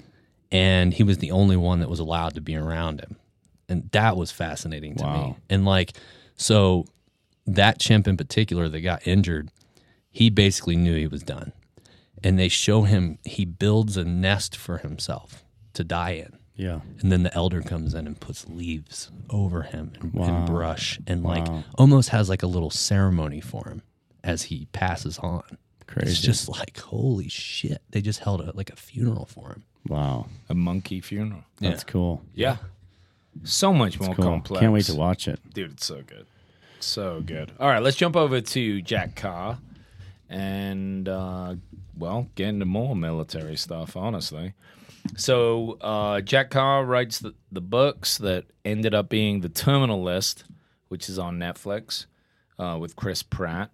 [0.51, 3.17] And he was the only one that was allowed to be around him.
[3.69, 5.35] And that was fascinating to me.
[5.49, 5.93] And like,
[6.37, 6.85] so
[7.45, 9.51] that chimp in particular that got injured,
[10.09, 11.51] he basically knew he was done.
[12.23, 15.43] And they show him he builds a nest for himself
[15.73, 16.37] to die in.
[16.57, 16.79] Yeah.
[17.01, 20.25] And then the elder comes in and puts leaves over him and, Wow.
[20.25, 23.83] and brush and like almost has like a little ceremony for him
[24.23, 25.43] as he passes on.
[25.85, 26.11] Crazy.
[26.11, 27.81] It's just like holy shit.
[27.91, 29.63] They just held a like a funeral for him.
[29.87, 30.25] wow.
[30.49, 31.43] A monkey funeral.
[31.61, 32.23] That's cool.
[32.33, 32.57] Yeah.
[33.43, 34.25] So much more Cool.
[34.25, 34.59] complex.
[34.61, 35.39] Can't wait to watch it.
[35.53, 36.25] Dude, it's so good.
[36.79, 37.51] So good.
[37.59, 39.59] All right, let's jump over to Jack Carr
[40.29, 41.55] and, uh,
[41.97, 44.53] well, get into more military stuff, honestly.
[45.15, 50.43] So, uh, Jack Carr writes the, the books that ended up being The Terminal List,
[50.89, 52.05] which is on Netflix
[52.59, 53.71] uh, with Chris Pratt.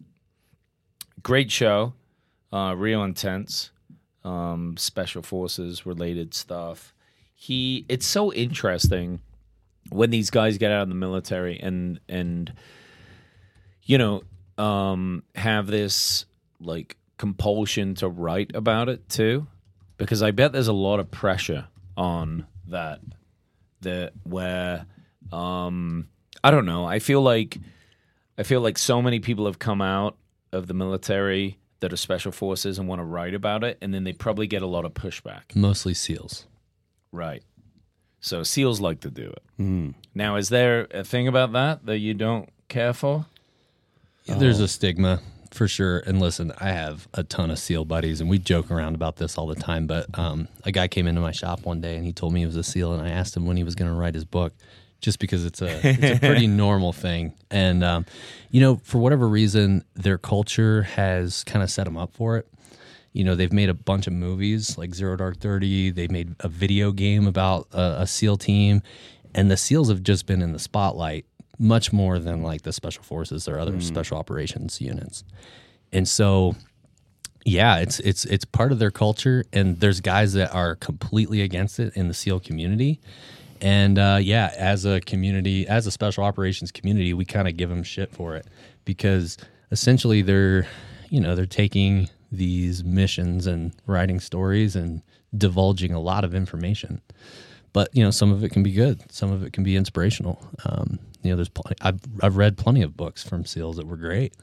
[1.21, 1.93] Great show,
[2.51, 3.71] uh, real intense,
[4.23, 6.93] um, special forces related stuff.
[7.35, 9.19] He, it's so interesting
[9.89, 12.53] when these guys get out of the military and and
[13.83, 14.23] you know
[14.57, 16.25] um have this
[16.59, 19.45] like compulsion to write about it too
[19.97, 22.99] because i bet there's a lot of pressure on that
[23.81, 24.85] that where
[25.31, 26.07] um
[26.43, 27.57] i don't know i feel like
[28.37, 30.17] i feel like so many people have come out
[30.51, 34.03] of the military that are special forces and want to write about it and then
[34.05, 36.45] they probably get a lot of pushback Mostly seals.
[37.11, 37.43] Right.
[38.21, 39.93] So seals like to do it.
[40.15, 43.25] Now, is there a thing about that that you don't care for?
[44.23, 45.19] Yeah, There's a stigma
[45.53, 45.99] for sure.
[45.99, 49.37] And listen, I have a ton of seal buddies, and we joke around about this
[49.37, 49.87] all the time.
[49.87, 52.45] But um, a guy came into my shop one day, and he told me he
[52.45, 54.53] was a seal, and I asked him when he was going to write his book,
[55.01, 57.33] just because it's a it's a pretty normal thing.
[57.51, 58.05] And um,
[58.49, 62.47] you know, for whatever reason, their culture has kind of set them up for it.
[63.11, 65.91] You know, they've made a bunch of movies like Zero Dark Thirty.
[65.91, 68.81] They made a video game about a, a SEAL team,
[69.35, 71.25] and the SEALs have just been in the spotlight
[71.59, 75.23] much more than like the special forces or other special operations units.
[75.91, 76.55] And so
[77.45, 81.79] yeah, it's it's it's part of their culture and there's guys that are completely against
[81.79, 82.99] it in the SEAL community.
[83.61, 87.69] And uh, yeah, as a community, as a special operations community, we kind of give
[87.69, 88.45] them shit for it
[88.83, 89.37] because
[89.71, 90.67] essentially they're,
[91.09, 95.01] you know, they're taking these missions and writing stories and
[95.37, 97.01] divulging a lot of information
[97.73, 100.39] but you know some of it can be good some of it can be inspirational
[100.65, 103.97] um, you know there's plenty I've, I've read plenty of books from seals that were
[103.97, 104.33] great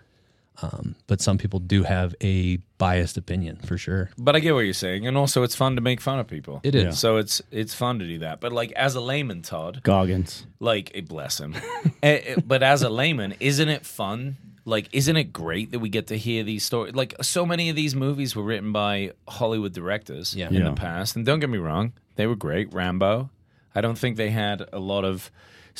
[0.63, 4.61] um, but some people do have a biased opinion for sure But I get what
[4.61, 6.61] you're saying, and also it's fun to make fun of people.
[6.63, 6.99] It is.
[6.99, 8.41] So it's it's fun to do that.
[8.41, 10.45] But like as a layman, Todd, Goggins.
[10.59, 11.55] like eh, bless him.
[12.03, 14.37] Eh, eh, but as a layman, isn't it fun?
[14.67, 16.95] Like, isn't it great that we get to hear these stories?
[16.95, 20.49] Like, so many of these movies were written by Hollywood directors Yeah.
[20.49, 20.65] in Yeah.
[20.65, 22.73] the past, and don't get me wrong, they were great.
[22.75, 23.31] Rambo.
[23.75, 25.31] I don't think they had a lot of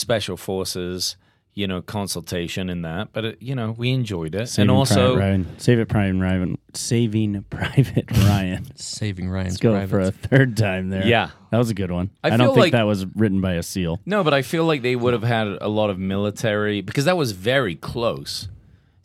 [0.01, 1.17] special forces,
[1.55, 5.15] you know, consultation in that, but it, you know, we enjoyed it, Saving and also.
[5.17, 5.59] Private Ryan.
[5.59, 6.59] Save it, Private Ryan.
[6.75, 8.77] Saving Private Ryan.
[8.77, 11.05] saving ryan's Let's go for a third time there.
[11.07, 11.31] Yeah.
[11.51, 12.11] that was a good one.
[12.23, 14.01] I I, don't feel think like- that was written by a seal.
[14.07, 17.17] No, but I feel like they would have had a lot of military because that
[17.17, 18.49] was very close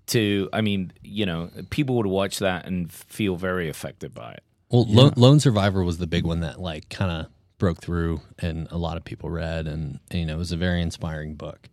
[0.08, 0.48] to.
[0.54, 4.44] I mean, you know, people would watch that and feel very affected by it.
[4.70, 7.28] well Lo- lone survivor was the big one that like kind of
[7.58, 10.58] broke through and a lot of people read and, and, you know it was a
[10.58, 11.70] very inspiring book.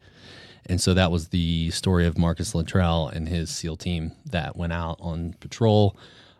[0.66, 4.72] And so that was the story of marcus luttrell and his seal team that went
[4.72, 5.96] out on patrol.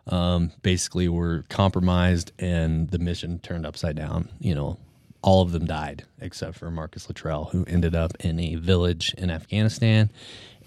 [0.07, 4.29] Um, basically were compromised and the mission turned upside down.
[4.39, 4.77] You know
[5.21, 9.29] all of them died except for marcus luttrell who ended up in a village in
[9.29, 10.09] afghanistan.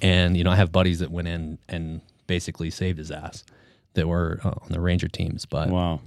[0.03, 3.45] And you know i have buddies that went in and basically saved his ass
[3.95, 6.01] that were uh, on the ranger teams but Wow.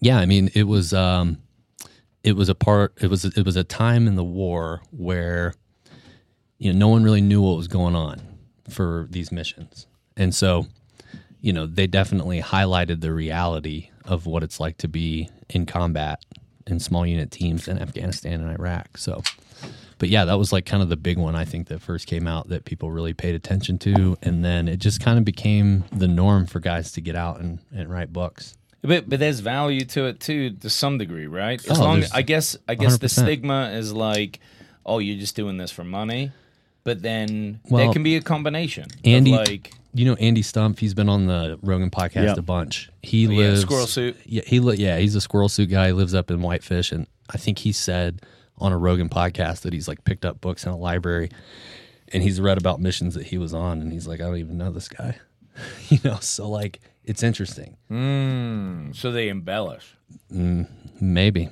[0.00, 1.38] yeah, I mean, it was um,
[2.28, 2.92] it was a part.
[3.00, 5.54] It was it was a time in the war where
[6.58, 8.20] you know no one really knew what was going on
[8.68, 9.86] for these missions,
[10.16, 10.66] and so
[11.40, 16.22] you know they definitely highlighted the reality of what it's like to be in combat
[16.66, 18.98] in small unit teams in Afghanistan and Iraq.
[18.98, 19.22] So.
[20.00, 22.28] But yeah, that was like kind of the big one I think that first came
[22.28, 24.16] out that people really paid attention to.
[24.22, 27.58] And then it just kind of became the norm for guys to get out and,
[27.74, 28.56] and write books.
[28.88, 31.64] But but there's value to it too, to some degree, right?
[31.70, 33.10] As Oh, long there's I guess I guess the 100%.
[33.22, 34.40] stigma is like,
[34.86, 36.32] oh, you're just doing this for money.
[36.84, 38.84] But then there can be a combination.
[38.84, 40.78] of, Andy, like you know Andy Stumpf.
[40.78, 42.38] He's been on the Rogan podcast Yep.
[42.38, 42.88] a bunch.
[43.02, 44.16] He Oh, yeah, lives squirrel suit.
[44.24, 45.88] Yeah, he li- yeah he's a squirrel suit guy.
[45.88, 48.22] He lives up in Whitefish, and I think he said
[48.56, 51.30] on a Rogan podcast that he's like picked up books in a library,
[52.12, 54.56] and he's read about missions that he was on, and he's like, I don't even
[54.56, 55.18] know this guy,
[55.90, 56.18] you know.
[56.20, 57.76] So like, it's interesting.
[58.94, 59.96] so they embellish.
[61.00, 61.48] Maybe,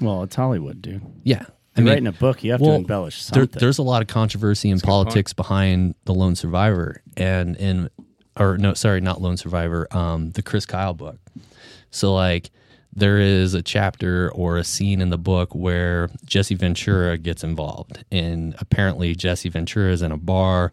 [0.00, 1.02] Well, it's Hollywood, dude.
[1.22, 1.44] yeah.
[1.76, 3.58] I You're mean, writing a book, you have to well, embellish there- something.
[3.58, 7.90] there's a lot of controversy in politics behind the Lone Survivor and in
[8.38, 11.18] or no, sorry, not Lone Survivor, um, the Chris Kyle book.
[11.90, 12.50] So like
[12.94, 18.04] there is a chapter or a scene in the book where Jesse Ventura gets involved
[18.12, 20.70] and apparently Jesse Ventura is in a bar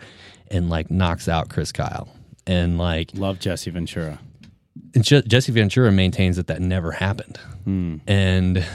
[0.52, 2.08] and like knocks out Chris Kyle.
[2.47, 4.19] And like Love Jesse Ventura.
[4.95, 7.38] and Je- Jesse Ventura maintains that that never happened.
[7.63, 7.97] Hmm.
[8.08, 8.65] And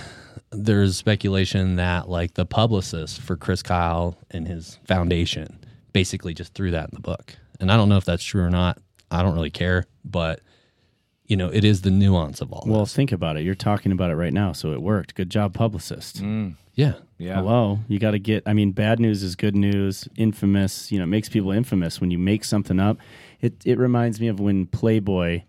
[0.53, 5.59] there's speculation that like the publicist for Chris Kyle and his foundation
[5.93, 7.35] basically just threw that in the book.
[7.61, 8.79] And I don't know if that's true or not.
[9.11, 10.41] I don't really care, but
[11.27, 12.95] you know, it is the nuance of all Well, this.
[12.95, 13.43] think about it.
[13.43, 15.17] You're talking about it right now, so it worked.
[15.17, 16.19] Good job, publicist.
[16.21, 16.51] Hmm.
[16.75, 16.95] Yeah.
[17.19, 17.37] Yeah.
[17.37, 17.81] Hello.
[17.89, 20.07] You got to get, I mean, bad news is good news.
[20.17, 22.99] Infamous, you know, it makes people infamous when you make something up.
[23.41, 25.43] It, it reminds me of when Playboy,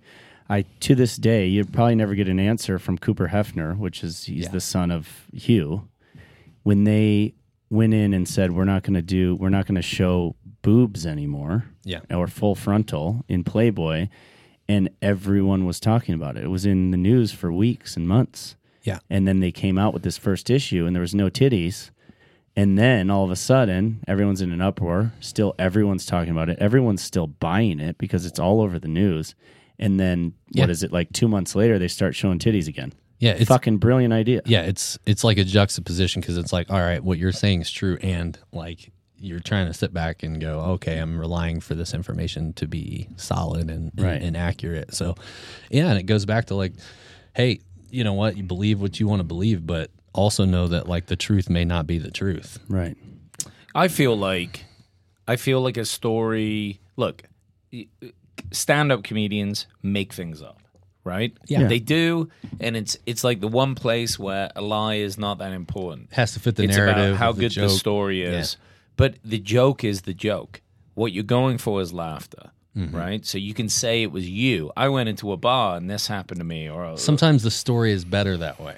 [0.50, 4.26] I, to this day, you probably never get an answer from Cooper Hefner, which is,
[4.26, 4.52] he's Yeah.
[4.52, 5.88] the son of Hugh.
[6.63, 7.34] When they
[7.69, 11.06] went in and said, we're not going to do, we're not going to show boobs
[11.06, 11.65] anymore.
[11.84, 12.00] Yeah.
[12.10, 14.10] Or full frontal in Playboy.
[14.69, 16.43] And everyone was talking about it.
[16.43, 19.00] It was in the news for weeks and months Yeah.
[19.10, 21.89] and then they came out with this first issue and there was no titties
[22.58, 26.58] and then all of a sudden everyone's in an uproar still everyone's talking about it
[26.60, 29.34] everyone's still buying it because it's all over the news
[29.80, 30.72] and then what Yeah.
[30.72, 33.34] is it like two months later they start showing titties again Yeah.
[33.34, 37.04] It's fucking brilliant idea yeah, it's it's like a juxtaposition because it's like, all right,
[37.04, 41.00] what you're saying is true, and like you're trying to sit back and go, okay,
[41.00, 44.22] I'm relying for this information to be solid and, and- Right.
[44.22, 44.93] and accurate.
[44.93, 45.15] So,
[45.72, 46.74] yeah, and it goes back to like,
[47.36, 48.38] hey, you know what?
[48.38, 51.63] You believe what you want to believe, but also know that like the truth may
[51.63, 52.60] not be the truth.
[52.67, 52.97] Right.
[53.73, 54.65] I feel like
[55.27, 56.82] I feel like a story.
[56.95, 57.23] Look,
[58.51, 60.62] stand-up comedians make things up,
[61.03, 61.38] right?
[61.45, 61.67] Yeah.
[61.67, 65.51] they do, and it's it's like the one place where a lie is not that
[65.51, 66.12] important.
[66.13, 68.58] Has to fit the it's narrative, about how of the good the story is,
[68.95, 70.62] but the joke is the joke.
[70.95, 72.51] What you're going for is laughter.
[72.75, 72.95] Mm-hmm.
[72.95, 74.71] Right, so you can say it was you.
[74.77, 78.06] I went into a bar and this happened to me, or Sometimes the story is
[78.06, 78.75] better that way.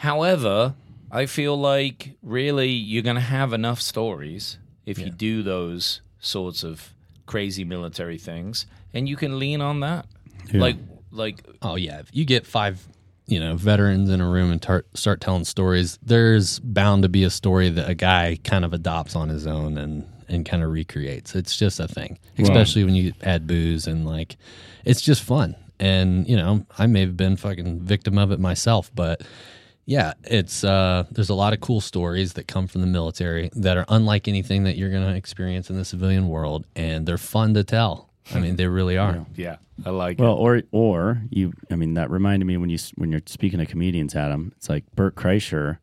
[0.00, 0.74] However,
[1.10, 6.64] I feel like really you're going to have enough stories if you do those sorts
[6.64, 6.94] of
[7.26, 10.06] crazy military things, and you can lean on that.
[10.54, 10.76] Like,
[11.10, 12.88] like Oh yeah, if you get five,
[13.26, 17.24] you know, veterans in a room and tar- start telling stories, there's bound to be
[17.24, 20.70] a story that a guy kind of adopts on his own and and kind of
[20.70, 21.34] recreates.
[21.34, 24.38] It's just a thing, especially when you add booze and like,
[24.86, 25.56] it's just fun.
[25.78, 29.20] And you know, I may have been fucking victim of it myself, but
[29.90, 33.76] yeah, it's uh, there's a lot of cool stories that come from the military that
[33.76, 37.64] are unlike anything that you're gonna experience in the civilian world, and they're fun to
[37.64, 38.08] tell.
[38.32, 39.26] I mean, they really are.
[39.34, 41.54] yeah, I like Well, or or you.
[41.72, 44.52] I mean, that reminded me when you when you're speaking of comedians, Adam.
[44.56, 45.78] It's like Bert Kreischer,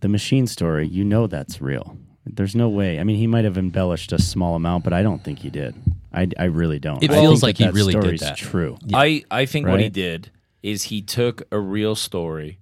[0.00, 0.88] the machine story.
[0.88, 1.96] You know that's real.
[2.26, 2.98] There's no way.
[2.98, 5.76] I mean, he might have embellished a small amount, but I don't think he did.
[6.12, 7.00] I, I really don't.
[7.00, 8.36] It I feels like that he that really did story's that.
[8.36, 8.76] True.
[8.84, 8.92] it.
[8.92, 10.32] I I think what he did
[10.64, 12.58] is he took a real story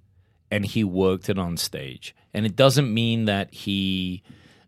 [0.51, 4.23] and he worked it on stage, and it doesn't mean that he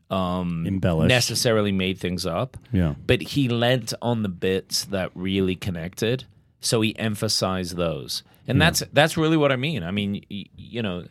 [0.10, 1.08] um, Embellished.
[1.10, 2.58] necessarily made things up.
[2.74, 2.96] Yeah.
[3.08, 6.26] but he lent on the bits that really connected
[6.60, 10.82] so he emphasized those and that's that's really what i mean i mean y- you
[10.84, 11.06] know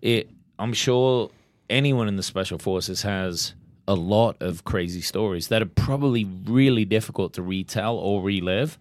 [0.00, 1.30] it i'm sure
[1.68, 3.54] anyone in the special forces has
[3.86, 8.78] a lot of crazy stories that are probably really difficult to retell or relive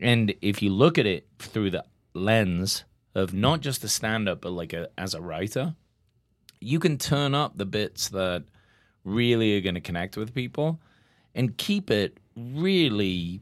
[0.00, 4.50] and if you look at it through the lens of not just a stand-up but
[4.50, 5.74] like a, as a writer
[6.60, 8.44] you can turn up the bits that
[9.04, 10.80] really are going to connect with people
[11.34, 13.40] and keep it really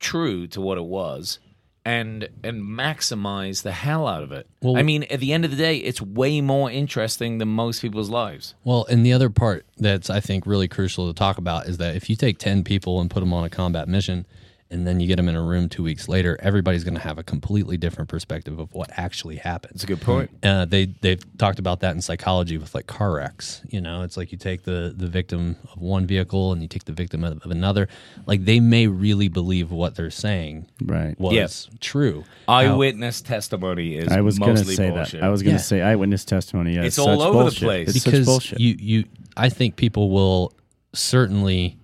[0.00, 1.38] true to what it was
[1.84, 4.46] and and maximize the hell out of it.
[4.60, 7.80] Well- I mean, at the end of the day, it's way more interesting than most
[7.80, 8.54] people's lives.
[8.62, 11.96] Well, and the other part that's I think really crucial to talk about is that
[11.96, 14.26] if you take 10 people and put them on a combat mission
[14.70, 17.16] and then you get them in a room 2 weeks later, everybody's going to have
[17.18, 19.72] a completely different perspective of what actually happened.
[19.74, 20.30] That's a good point.
[20.42, 23.62] Uh, they they've talked about that in psychology with like car wrecks.
[23.68, 26.84] You know, it's like you take the the victim of one vehicle and you take
[26.84, 27.88] the victim of, of another.
[28.26, 31.18] Like they may really believe what they're saying Right.
[31.18, 31.68] was Yes.
[31.80, 32.24] true.
[32.46, 35.20] Eyewitness testimony is I was going to say bullshit.
[35.20, 35.26] that.
[35.26, 35.64] I was going to Yeah.
[35.64, 36.74] say eyewitness testimony.
[36.74, 37.62] Yeah, It's such all over the bullshit.
[37.62, 37.88] place.
[37.88, 38.60] It's such because bullshit.
[38.60, 39.04] you you
[39.36, 40.52] I think people will
[40.94, 41.76] certainly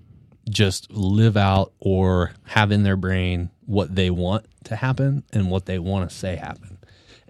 [0.49, 5.67] just live out or have in their brain what they want to happen and what
[5.67, 6.79] they want to say happen.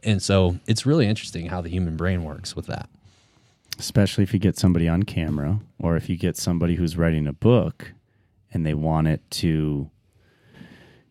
[0.03, 2.89] And so it's really interesting how the human brain works with that.
[3.79, 7.33] especially if you get somebody on camera or if you get somebody who's writing a
[7.33, 7.93] book
[8.53, 9.91] and they want it to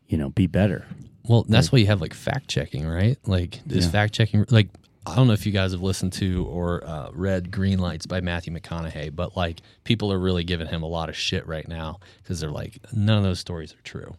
[0.08, 0.86] you know be better
[1.28, 3.18] Well, that's why you have like fact checking, right?
[3.26, 3.92] Like is Yeah.
[3.92, 4.68] fact checking like
[5.06, 8.22] I don't know if you guys have listened to or uh, read Green Lights by
[8.22, 12.00] Matthew McConaughey, but like people are really giving him a lot of shit right now
[12.22, 14.16] because they're like none of those stories are true.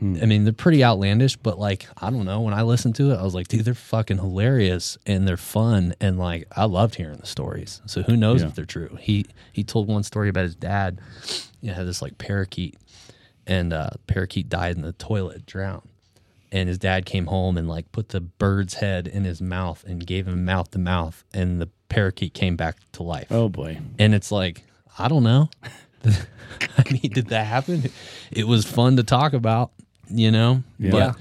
[0.00, 2.40] I mean, they're pretty outlandish, but like I don't know.
[2.42, 5.92] When I listened to it, I was like, dude, they're fucking hilarious and they're fun,
[6.00, 7.80] and like I loved hearing the stories.
[7.86, 8.48] So who knows Yeah.
[8.48, 8.96] if they're true?
[9.00, 11.00] He he told one story about his dad.
[11.60, 12.76] He had this like parakeet,
[13.44, 15.88] and uh, parakeet died in the toilet, drowned
[16.52, 20.06] and his dad came home and like put the bird's head in his mouth and
[20.06, 24.14] gave him mouth to mouth and the parakeet came back to life oh boy and
[24.14, 24.62] it's like
[24.98, 25.48] i don't know
[26.04, 27.82] i mean did that happen
[28.30, 29.70] it was fun to talk about
[30.10, 30.90] you know Yeah.
[30.90, 31.16] But,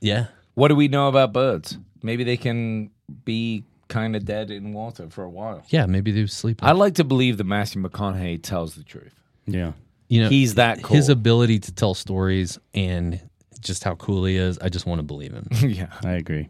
[0.00, 1.76] yeah What do we know about birds?
[2.02, 2.90] Maybe they can
[3.24, 5.64] be kind of dead in water for a while.
[5.68, 9.14] yeah maybe they were sleeping I like to believe that Matthew McConaughey tells the truth.
[9.46, 9.72] yeah
[10.08, 10.96] you know He's that cool.
[10.96, 13.20] his ability to tell stories and
[13.58, 15.92] just how cool he is i just want to believe him yeah.
[16.04, 16.48] i agree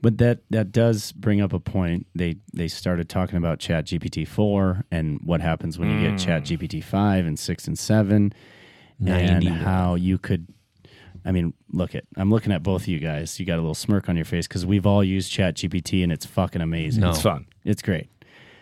[0.00, 4.84] but that that does bring up a point they they started talking about chat gpt-4
[4.90, 6.24] and what happens when you get mm.
[6.24, 8.32] chat gpt-5 and 6 and 7
[9.00, 9.58] and 91.
[9.58, 10.46] how you could
[11.24, 13.38] I mean, look at I'm looking at both of you guys.
[13.38, 16.10] You got a little smirk on your face because we've all used Chat GPT and
[16.10, 17.02] it's fucking amazing.
[17.02, 17.10] No.
[17.10, 17.46] It's fun.
[17.64, 18.08] It's great.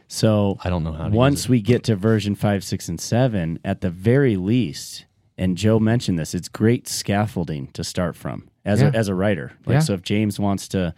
[0.09, 1.51] So I don't know how to use once it.
[1.51, 5.06] we get to version five, six, and seven, at the very least,
[5.39, 8.89] and Joe mentioned this, it's great scaffolding to start from as Yeah.
[8.89, 9.53] a, as a writer.
[9.67, 9.79] Like Yeah.
[9.81, 10.95] so, if James wants to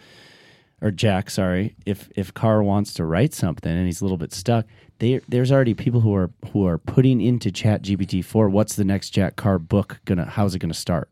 [0.81, 4.33] or Jack, sorry, if if Carr wants to write something and he's a little bit
[4.33, 4.65] stuck,
[5.01, 8.49] they, there's already people who are who are putting into Chat GPT four.
[8.49, 10.25] What's the next Jack Carr book gonna?
[10.27, 11.11] How's it gonna start?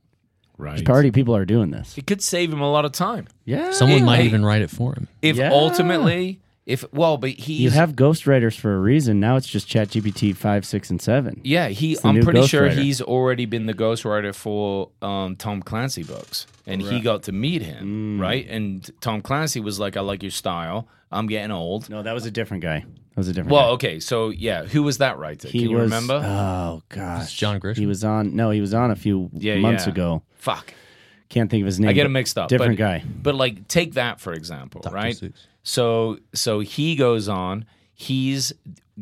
[0.59, 0.77] Right.
[0.77, 1.99] There's already people are doing this.
[1.99, 3.27] It could save him a lot of time.
[3.45, 5.07] Yeah, Someone might even write it for him.
[5.21, 5.51] If Yeah.
[5.53, 9.21] ultimately, if well, but he you have ghostwriters for a reason.
[9.21, 11.41] Now it's just Chat GPT five, six, and seven.
[11.45, 11.95] Yeah, he.
[11.95, 12.83] the I'm new pretty sure ghostwriter.
[12.83, 17.63] he's already been the ghostwriter for um, Tom Clancy books, and he got to meet
[17.63, 17.65] Mm.
[17.67, 18.47] him, right?
[18.49, 20.89] And Tom Clancy was like, "I like your style.
[21.13, 22.81] I'm getting old." No, that was a different guy.
[22.81, 23.53] That was a different.
[23.53, 23.73] Well, guy.
[23.75, 25.49] okay, so yeah, who was that writer?
[25.49, 25.85] he Can you was.
[25.85, 26.15] remember?
[26.25, 27.77] Oh gosh, John Grisham.
[27.79, 28.35] He was on.
[28.35, 29.93] No, he was on a few Yeah, months yeah.
[29.93, 30.23] ago.
[30.35, 30.75] Fuck,
[31.29, 31.89] Can't think of his name.
[31.89, 32.49] I get but him mixed up.
[32.49, 33.05] Different but, guy.
[33.23, 35.15] But like, take that for example, right?
[35.15, 35.33] Seuss.
[35.67, 37.65] So, so he goes on.
[37.93, 38.53] He's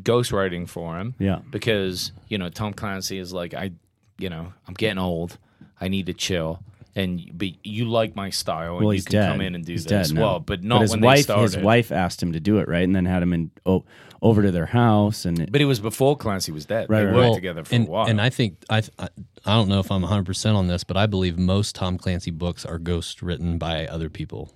[0.00, 1.14] ghostwriting for him.
[1.18, 1.40] Yeah.
[1.50, 3.72] because you know Tom Clancy is like I,
[4.18, 5.36] you know, I'm getting old.
[5.78, 6.62] I need to chill.
[6.96, 9.30] And but you like my style, and Well, you he's can dead.
[9.32, 10.08] come in and do he's this.
[10.08, 10.22] Dead now.
[10.22, 11.18] Well, but not his when wife.
[11.18, 11.42] they started.
[11.42, 13.84] His wife asked him to do it, right, and then had him in oh,
[14.22, 16.88] over to their house, and But it was before Clancy was dead.
[16.88, 17.34] Right, they right, worked right.
[17.34, 18.06] together for and, a while.
[18.06, 19.08] And I think I, I
[19.44, 22.30] I don't know if I'm 100 percent on this, but I believe most Tom Clancy
[22.30, 24.52] books are ghost written by other people.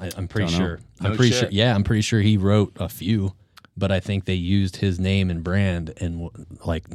[0.00, 0.66] I, I'm pretty Don't know.
[0.66, 0.80] sure.
[1.00, 1.40] No I'm pretty shit.
[1.40, 1.48] sure.
[1.52, 3.34] Yeah, I'm pretty sure he wrote a few,
[3.76, 6.28] but I think they used his name and brand, and
[6.64, 6.86] like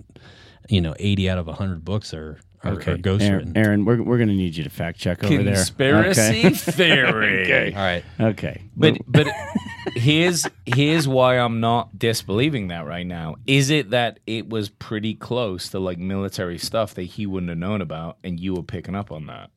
[0.70, 3.58] you know, 80 out of 100 books are are, are ghost Aaron, written.
[3.58, 5.54] Aaron, we're we're gonna need you to fact check over there.
[5.54, 6.50] Conspiracy Okay.
[6.56, 7.76] theory.
[7.76, 8.04] All right.
[8.20, 8.64] okay.
[8.76, 9.28] But but
[9.96, 13.36] here's here's why I'm not disbelieving that right now.
[13.46, 17.60] Is it that it was pretty close to like military stuff that he wouldn't have
[17.60, 19.52] known about, and you were picking up on that,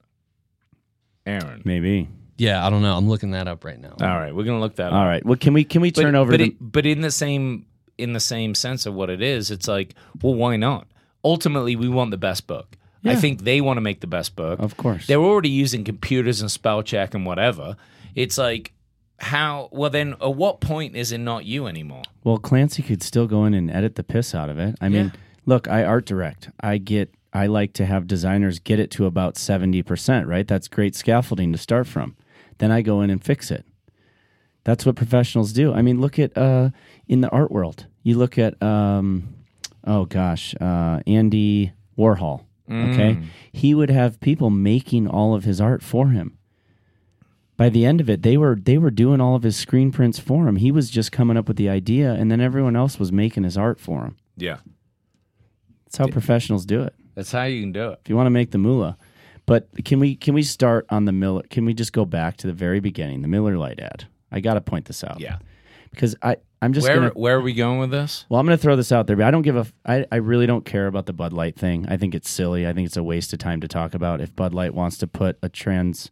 [1.25, 1.63] Aaron?
[1.65, 2.09] maybe.
[2.39, 2.97] Yeah, I don't know.
[2.97, 3.95] I'm looking that up right now.
[4.01, 4.93] All right, we're gonna look that.
[4.93, 5.07] All up.
[5.07, 5.25] right.
[5.25, 7.67] Well, can we can we but, turn over but, to it, but in the same
[7.99, 10.87] in the same sense of what it is, it's like, well, why not?
[11.25, 12.77] Ultimately, we want the best book.
[13.05, 14.59] I think they want to make the best book.
[14.61, 15.07] Of course.
[15.07, 17.77] They're already using computers and spell check and whatever.
[18.15, 18.73] It's like,
[19.19, 19.71] how?
[19.73, 22.03] Well, then, at what point is it not you anymore?
[22.23, 24.77] Well, Clancy could still go in and edit the piss out of it.
[24.81, 25.13] I mean,
[25.47, 26.51] look, I art direct.
[26.61, 30.47] I get I like to have designers get it to about 70%, right?
[30.47, 32.17] That's great scaffolding to start from.
[32.59, 33.65] Then I go in and fix it.
[34.65, 35.73] That's what professionals do.
[35.73, 36.71] I mean, look at uh
[37.07, 37.87] in the art world.
[38.03, 39.35] You look at um
[39.85, 43.19] oh gosh, uh Andy Warhol, okay?
[43.53, 46.39] He would have people making all of his art for him
[47.59, 50.19] by the end of it, they were they were doing all of his screen prints
[50.21, 50.57] for him.
[50.57, 53.59] He was just coming up with the idea, and then everyone else was making his
[53.59, 54.17] art for him.
[54.37, 54.59] Yeah,
[55.85, 56.95] That's how professionals do it.
[57.17, 57.99] that's how you can do it.
[58.05, 58.97] If you want to make the moolah,
[59.49, 61.43] but can we can we start on the Miller?
[61.51, 64.07] Can we just go back to the very beginning, the Miller Lite ad?
[64.31, 65.19] I got to point this out.
[65.21, 65.39] Yeah.
[65.91, 67.11] because I I'm just Where gonna.
[67.11, 68.27] where are we going with this?
[68.29, 69.67] Well, I'm going to throw this out there, but I don't give a.
[69.87, 71.87] I, I really don't care about the Bud Light thing.
[71.89, 72.67] I think it's silly.
[72.67, 74.21] I think it's a waste of time to talk about.
[74.21, 76.11] If Bud Light wants to put a trans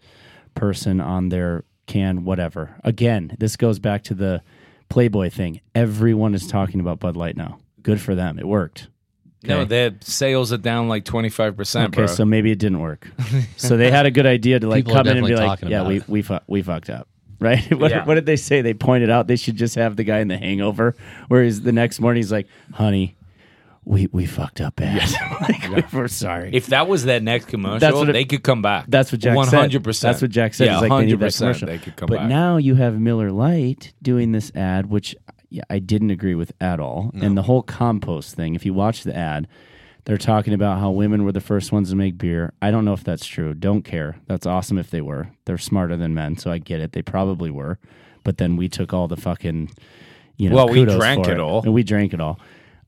[0.54, 2.76] person on their can, whatever.
[2.84, 4.40] Again, this goes back to the
[4.88, 5.60] Playboy thing.
[5.74, 7.58] Everyone is talking about Bud Light now.
[7.82, 8.38] Good for them.
[8.38, 8.88] It worked.
[9.46, 9.68] No, Okay.
[9.68, 12.06] their sales are down like twenty five percent, Okay, bro.
[12.06, 13.08] so maybe it didn't work.
[13.56, 15.48] so they had a good idea to like People are come in and be definitely
[15.48, 17.70] like, talking "Yeah, about we it." we fu- we fucked up." Right?
[17.78, 18.04] what, Yeah.
[18.06, 18.62] what did they say?
[18.62, 20.96] They pointed out they should just have the guy in the Hangover,
[21.28, 23.14] where he's the next morning he's like, "Honey,
[23.84, 25.06] we we fucked up bad.
[25.70, 28.62] like, We're sorry." if that was their next commercial, That's what it- they could come
[28.62, 28.86] back.
[28.88, 29.58] That's what Jack One said.
[29.60, 30.12] hundred percent.
[30.14, 30.64] That's what Jack said.
[30.64, 31.58] Yeah, He's like, they need hundred that percent.
[31.58, 31.68] commercial.
[31.68, 32.28] They could come but back.
[32.28, 35.14] now you have Miller Lite doing this ad, which
[35.48, 37.10] yeah, I didn't agree with at all.
[37.14, 38.54] And the whole compost thing.
[38.54, 39.46] If you watch the ad,
[40.04, 42.52] they're talking about how women were the first ones to make beer.
[42.62, 43.54] I don't know if that's true.
[43.54, 44.16] Don't care.
[44.26, 45.28] That's awesome if they were.
[45.44, 46.92] They're smarter than men, so I get it.
[46.92, 47.78] They probably were.
[48.24, 49.70] But then we took all the fucking,
[50.36, 51.62] you know, Well, we drank for it all.
[51.62, 52.38] and we drank it all.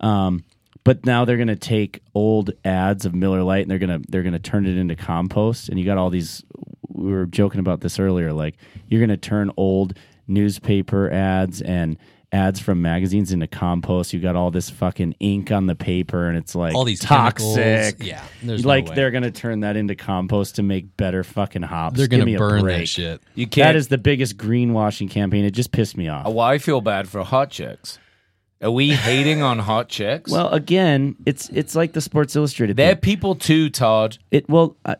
[0.00, 0.44] Um,
[0.84, 4.38] but now they're gonna take old ads of Miller Lite and they're gonna they're gonna
[4.38, 5.68] turn it into compost.
[5.68, 6.44] And you got all these.
[6.88, 8.32] We were joking about this earlier.
[8.32, 8.56] Like
[8.88, 9.94] you're gonna turn old
[10.26, 11.96] newspaper ads and
[12.30, 14.12] ads from magazines into compost.
[14.12, 17.54] You got all this fucking ink on the paper, and it's like All these toxic.
[17.56, 18.06] chemicals.
[18.06, 18.94] Yeah, there's like way.
[18.94, 21.96] they're gonna turn that into compost to make better fucking hops.
[21.96, 22.80] They're Give gonna me a burn break.
[22.80, 23.22] that shit.
[23.34, 23.68] you can't.
[23.68, 25.44] That is the biggest greenwashing campaign.
[25.44, 26.26] It just pissed me off.
[26.26, 27.98] Uh, well, I feel bad for hot chicks.
[28.60, 30.30] Are we hating on hot chicks?
[30.30, 32.76] Well, again, it's it's like the Sports Illustrated.
[32.76, 33.00] they're thing.
[33.00, 34.18] people too, Todd.
[34.30, 34.96] It well, I,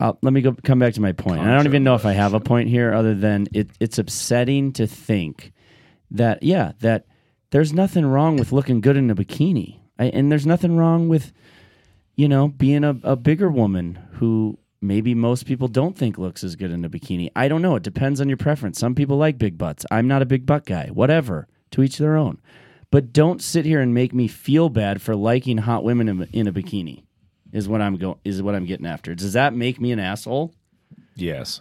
[0.00, 1.40] I'll, let me go come back to my point.
[1.42, 3.98] And I don't even know if I have a point here, other than it, it's
[3.98, 5.52] upsetting to think
[6.10, 7.06] that yeah, that
[7.50, 11.32] there's nothing wrong with looking good in a bikini, I, and there's nothing wrong with
[12.14, 16.56] you know being a, a bigger woman who maybe most people don't think looks as
[16.56, 17.30] good in a bikini.
[17.34, 17.76] I don't know.
[17.76, 18.78] It depends on your preference.
[18.78, 19.86] Some people like big butts.
[19.90, 20.88] I'm not a big butt guy.
[20.92, 21.48] Whatever.
[21.72, 22.40] To each their own.
[22.90, 26.46] But don't sit here and make me feel bad for liking hot women in, in
[26.46, 27.02] a bikini.
[27.52, 29.14] Is what I'm go is what I'm getting after.
[29.14, 30.54] Does that make me an asshole?
[31.14, 31.60] Yes.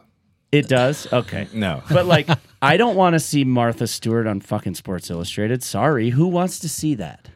[0.56, 1.12] It does.
[1.12, 1.48] Okay.
[1.54, 1.82] No.
[1.90, 2.28] But like
[2.62, 5.62] I don't want to see Martha Stewart on fucking Sports Illustrated.
[5.64, 7.30] Sorry, who wants to see that?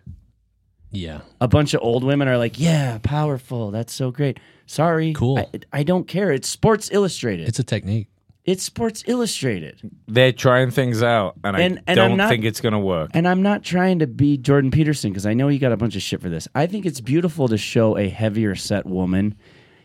[0.91, 1.21] Yeah.
[1.39, 3.71] A bunch of old women are like, "Yeah, powerful.
[3.71, 5.39] That's so great." Sorry, Cool.
[5.39, 5.47] I,
[5.79, 6.31] I don't care.
[6.31, 7.47] It's Sports Illustrated.
[7.47, 8.07] It's a technique.
[8.45, 9.79] It's Sports Illustrated.
[10.07, 12.79] They're trying things out, and, And- I and I'm don't not- think it's going to
[12.79, 13.11] work.
[13.13, 15.95] And I'm not trying to be Jordan Peterson because I know you got a bunch
[15.95, 16.47] of shit for this.
[16.55, 19.35] I think it's beautiful to show a heavier set woman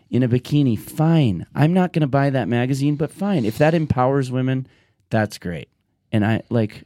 [0.09, 0.77] in a bikini.
[0.77, 1.45] Fine.
[1.55, 3.45] I'm not going to buy that magazine, but fine.
[3.45, 4.67] If that empowers women,
[5.09, 5.69] that's great.
[6.11, 6.83] And I like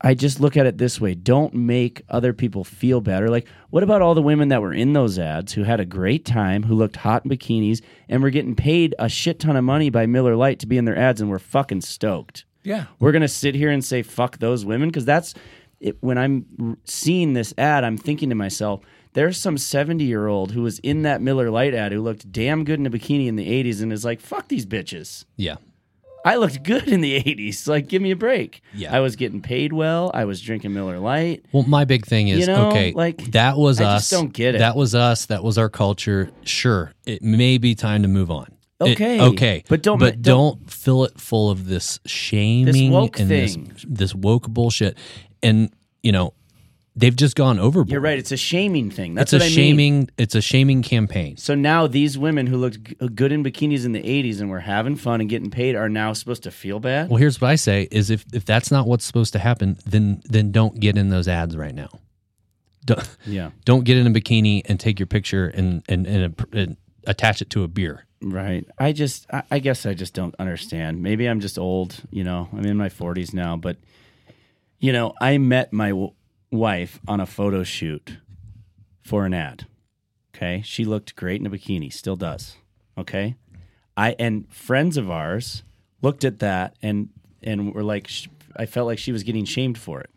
[0.00, 1.14] I just look at it this way.
[1.14, 3.28] Don't make other people feel better.
[3.30, 6.26] Like, what about all the women that were in those ads who had a great
[6.26, 9.88] time, who looked hot in bikinis, and were getting paid a shit ton of money
[9.88, 12.44] by Miller Lite to be in their ads and were fucking stoked?
[12.62, 12.86] Yeah.
[12.98, 15.34] we're gonna sit here and say fuck those women because that's
[15.78, 18.80] it, when I'm r- seeing this ad, I'm thinking to myself,
[19.16, 22.62] there's some 70 year old who was in that Miller Lite ad who looked damn
[22.64, 25.24] good in a bikini in the 80s and is like, fuck these bitches.
[25.36, 25.56] Yeah.
[26.24, 27.68] I looked good in the 80s.
[27.68, 28.60] Like, give me a break.
[28.74, 28.94] Yeah.
[28.94, 30.10] I was getting paid well.
[30.12, 31.46] I was drinking Miller Lite.
[31.52, 32.92] Well, my big thing is You know, okay.
[32.92, 34.02] like, that was I us.
[34.02, 34.58] just don't get it.
[34.58, 35.26] That was us.
[35.26, 36.30] That was our culture.
[36.44, 38.46] Sure, it may be time to move on.
[38.80, 39.20] It- Okay.
[39.20, 43.70] okay, But don't- But don't- don't, fill it full of this shaming woke and thing.
[43.72, 44.98] this this woke bullshit.
[45.42, 45.70] And
[46.02, 46.34] you know,
[46.96, 47.90] they've just gone overboard.
[47.90, 48.18] You're right.
[48.18, 49.14] It's a shaming thing.
[49.14, 49.54] That's It's a I mean.
[49.56, 50.10] shaming.
[50.16, 51.36] It's a shaming campaign.
[51.36, 54.50] So now these women who looked g- uh, good in bikinis in the 80s and
[54.50, 57.08] were having fun and getting paid are now supposed to feel bad?
[57.08, 60.22] Well, here's what I say: is if if that's not what's supposed to happen, then
[60.24, 61.90] then don't get in those ads right now.
[62.84, 63.50] Don't, yeah.
[63.64, 66.76] don't get in a bikini and take your picture and and, and, uh, and
[67.06, 68.06] attach it to a beer.
[68.22, 68.64] Right.
[68.78, 71.02] I just, I, I guess I just don't understand.
[71.02, 73.76] Maybe I'm just old, you know, I'm in my 40s now, but,
[74.80, 75.92] you know, I met my
[76.50, 78.18] wife on a photo shoot
[79.02, 79.66] for an ad.
[80.34, 80.62] Okay.
[80.64, 82.56] She looked great in a bikini, still does.
[82.98, 83.36] Okay.
[83.96, 85.62] I, and friends of ours
[86.02, 87.08] looked at that and,
[87.42, 90.10] and were like, sh- I felt like she was getting shamed for it.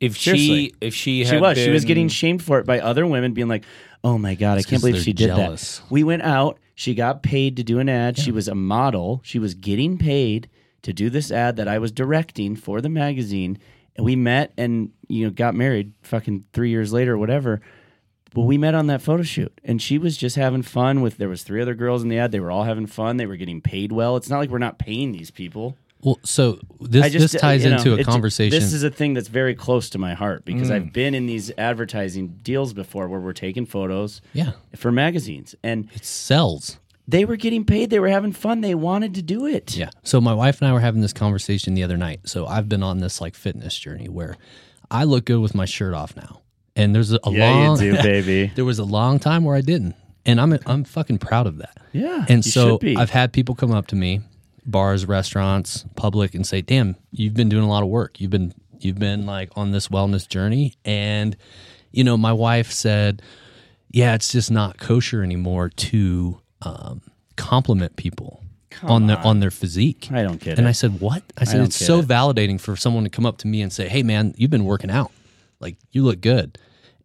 [0.00, 0.46] If Seriously.
[0.70, 1.56] she, if she, She was.
[1.56, 3.64] She was getting shamed for it by other women being like,
[4.02, 5.78] "Oh my god, I can't believe she did jealous.
[5.78, 6.58] that." We went out.
[6.74, 8.18] She got paid to do an ad.
[8.18, 9.20] She was a model.
[9.22, 10.48] She was getting paid
[10.82, 13.58] to do this ad that I was directing for the magazine.
[13.96, 15.92] And we met and you know got married.
[16.02, 17.60] Fucking three years later, or whatever.
[18.34, 21.18] But we met on that photo shoot, and she was just having fun with.
[21.18, 22.32] There was three other girls in the ad.
[22.32, 23.18] They were all having fun.
[23.18, 24.16] They were getting paid well.
[24.16, 25.76] It's not like we're not paying these people.
[26.02, 28.50] Well, so this just, this ties you know, into a conversation.
[28.58, 30.74] This is a thing that's very close to my heart because Mm.
[30.74, 35.88] I've been in these advertising deals before where we're taking photos yeah, for magazines and
[35.94, 36.78] it sells.
[37.08, 37.90] They were getting paid.
[37.90, 38.60] They were having fun.
[38.60, 39.76] They wanted to do it.
[39.76, 39.90] Yeah.
[40.02, 42.20] So my wife and I were having this conversation the other night.
[42.28, 44.36] So I've been on this like fitness journey where
[44.90, 46.42] I look good with my shirt off now,
[46.76, 48.52] and there's a, a long baby.
[48.54, 49.96] there was a long time where I didn't,
[50.26, 51.76] and I'm I'm fucking proud of that.
[51.92, 52.96] Yeah, And you so should be.
[52.96, 54.20] I've had people come up to me,
[54.64, 58.20] bars, restaurants, public, and say, "Damn, you've been doing a lot of work.
[58.20, 61.36] You've been you've been like on this wellness journey." And
[61.90, 63.22] you know, my wife said,
[63.90, 67.02] "Yeah, it's just not kosher anymore to um,
[67.36, 68.42] compliment people
[68.82, 70.70] on their on their physique." I don't get and it.
[70.70, 72.06] I said, "What?" I said, don't "It's so it.
[72.06, 74.90] validating for someone to come up to me and say, "Hey, man, you've been working
[74.90, 75.12] out.
[75.60, 76.58] Like you look good."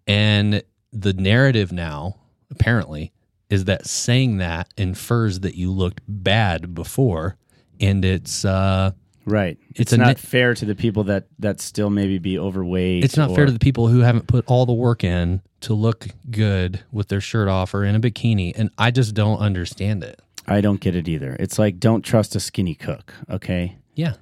[0.07, 2.15] And the narrative now,
[2.49, 3.11] apparently,
[3.49, 7.37] is that saying that infers that you looked bad before,
[7.79, 8.91] and it's uh,
[9.27, 9.57] right.
[9.71, 13.03] It's, It's not ne- fair to the people that that still maybe be overweight.
[13.03, 15.73] it's not or- fair to the people who haven't put all the work in to
[15.73, 20.03] look good with their shirt off or in a bikini, and I just don't understand
[20.03, 20.19] it.
[20.47, 21.35] I don't get it either.
[21.39, 23.13] It's like don't trust a skinny cook.
[23.29, 23.75] Okay.
[23.95, 24.13] Yeah,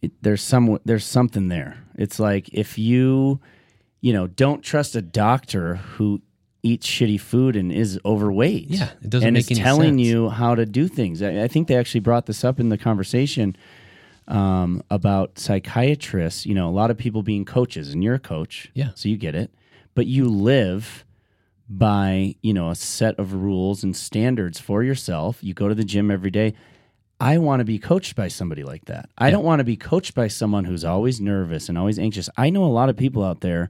[0.00, 1.78] it, there's some there's something there.
[1.96, 3.40] It's like if you
[4.00, 6.20] you know don't trust a doctor who
[6.64, 8.70] eats shitty food and is overweight.
[8.70, 10.00] Yeah, it doesn't and make is telling sense.
[10.08, 11.20] you how to do things.
[11.22, 13.56] I, I think they actually brought this up in the conversation
[14.28, 16.46] um, about psychiatrists.
[16.46, 18.70] You know, a lot of people being coaches, and you're a coach.
[18.74, 18.90] Yeah.
[18.94, 19.52] so you get it.
[19.94, 21.04] But you live
[21.68, 25.42] by you know a set of rules and standards for yourself.
[25.42, 26.54] You go to the gym every day.
[27.20, 29.08] I want to be coached by somebody like that.
[29.16, 32.28] I don't want to be coached by someone who's always nervous and always anxious.
[32.36, 33.68] I know a lot of people out there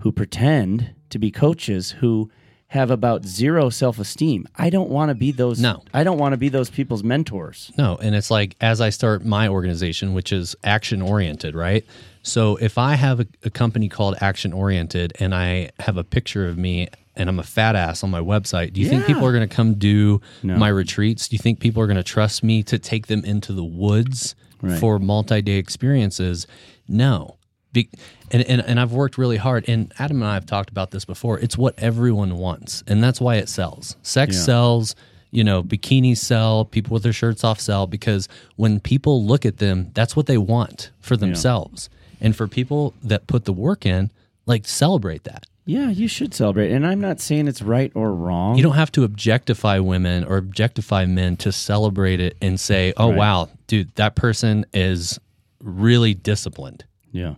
[0.00, 2.28] who pretend to be coaches who
[2.68, 4.46] have about zero self-esteem.
[4.56, 5.82] I don't want to be those No.
[5.94, 7.72] I don't want to be those people's mentors.
[7.78, 11.84] No, and it's like as I start my organization, which is action oriented, right?
[12.22, 16.46] So if I have a, a company called Action Oriented and I have a picture
[16.46, 19.06] of me and I'm a fat ass on my website, do you think Yeah.
[19.14, 21.26] people are going to come do my retreats?
[21.28, 24.34] Do you think people are going to trust me to take them into the woods
[24.78, 26.46] for multi day experiences?
[26.86, 27.37] No.
[27.72, 27.90] Be-
[28.30, 29.68] and, and, and I've worked really hard.
[29.68, 31.38] And Adam and I have talked about this before.
[31.38, 32.82] It's what everyone wants.
[32.86, 33.96] And that's why it sells.
[34.02, 34.42] Sex Yeah.
[34.42, 34.94] sells,
[35.30, 39.58] You know, bikinis sell, people with their shirts off sell because when people look at
[39.58, 41.90] them, that's what they want for themselves.
[42.20, 44.10] And for people that put the work in,
[44.46, 45.44] like celebrate that.
[45.66, 46.72] Yeah, you should celebrate.
[46.72, 48.56] And I'm not saying it's right or wrong.
[48.56, 53.10] You don't have to objectify women or objectify men to celebrate it and say, "Oh
[53.10, 53.18] Right.
[53.18, 55.20] wow, dude, that person is
[55.62, 57.34] really disciplined." Yeah.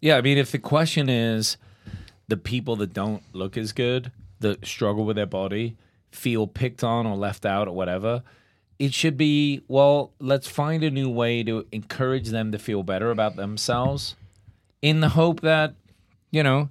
[0.00, 1.56] Yeah, I mean, if the question is
[2.28, 5.76] the people that don't look as good, that struggle with their body,
[6.10, 8.22] feel picked on or left out or whatever,
[8.78, 13.10] it should be, well, let's find a new way to encourage them to feel better
[13.10, 14.16] about themselves
[14.80, 15.74] in the hope that,
[16.30, 16.70] you know,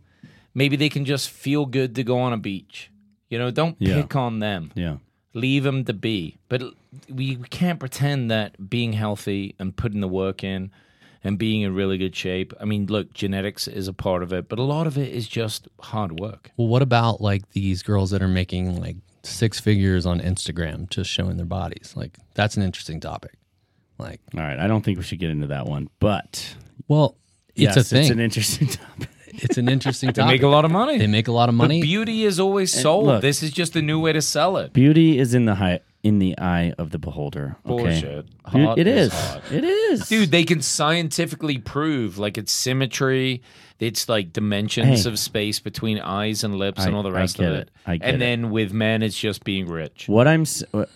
[0.55, 2.89] maybe they can just feel good to go on a beach.
[3.29, 4.01] You know, don't Yeah.
[4.01, 4.71] pick on them.
[4.73, 4.97] Yeah.
[5.35, 6.37] Leave them to be.
[6.49, 6.63] But
[7.07, 10.71] we, we can't pretend that being healthy and putting the work in
[11.23, 12.53] and being in really good shape.
[12.59, 15.27] I mean, look, genetics is a part of it, but a lot of it is
[15.27, 16.51] just hard work.
[16.57, 21.09] Well, what about like these girls that are making like six figures on Instagram just
[21.09, 21.93] showing their bodies?
[21.95, 23.33] Like that's an interesting topic.
[23.97, 24.57] Like, All right.
[24.57, 26.55] I don't think we should get into that one, but
[26.87, 27.17] well,
[27.49, 28.01] it's yes, a thing.
[28.03, 29.09] It's an interesting topic.
[29.27, 30.25] it's an interesting topic.
[30.29, 30.97] They make a lot of money.
[30.97, 31.81] They make a lot of money.
[31.81, 33.05] But beauty is always sold.
[33.07, 34.71] look- this is just a new way to sell it.
[34.71, 37.57] Beauty is in the high, in the eye of the beholder.
[37.65, 37.83] Okay.
[37.83, 38.25] Bullshit.
[38.53, 39.11] Dude, it is.
[39.13, 39.41] hot.
[39.51, 40.07] It is.
[40.07, 43.41] Dude, they can scientifically prove like it's symmetry,
[43.79, 45.09] it's like dimensions Hey.
[45.09, 47.59] of space between eyes and lips I- and all the rest of it.
[47.67, 47.69] it.
[47.85, 48.19] I get and it.
[48.19, 50.05] then with men, it's just being rich.
[50.07, 50.45] what I'm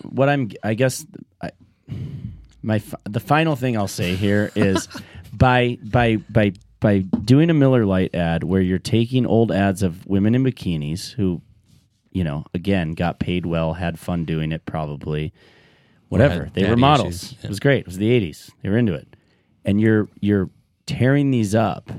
[0.04, 1.06] what I'm I guess
[1.42, 1.52] I,
[2.62, 4.88] my the final thing I'll say here is
[5.34, 10.06] by by by by doing a Miller Lite ad where you're taking old ads of
[10.08, 11.42] women in bikinis who
[12.14, 15.34] you know again got paid well had fun doing it probably
[16.10, 18.94] whatever they were models issues, it was great it was the 80s they were into
[18.94, 19.16] it
[19.66, 20.50] and you're you're
[20.86, 21.90] tearing these up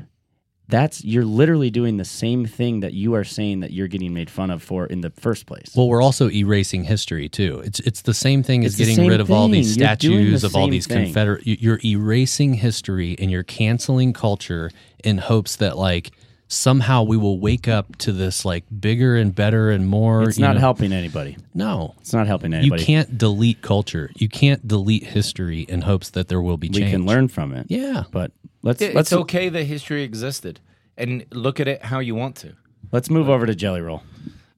[0.68, 4.30] that's you're literally doing the same thing that you are saying that you're getting made
[4.30, 7.60] fun of for in the first place well, we're also erasing history too.
[7.64, 9.86] It's it's the same thing as It's the getting same rid of all these thing.
[9.86, 11.04] You're doing the statues of all same these thing.
[11.06, 11.46] Confederate.
[11.46, 14.70] You're erasing history and you're canceling culture
[15.02, 16.12] in hopes that like
[16.55, 20.22] somehow we will wake up to this like bigger and better and more.
[20.28, 22.80] it's not know- helping anybody No, It's not helping anybody.
[22.82, 24.11] you can't delete culture.
[24.16, 26.90] You can't delete history in hopes that there will be we change.
[26.90, 27.66] can learn from it.
[27.68, 28.05] Yeah.
[28.11, 28.32] But
[28.62, 30.61] let's It- let's it's okay that history existed,
[30.96, 32.52] and look at it how you want to.
[32.92, 34.02] let's move over to Jelly Roll.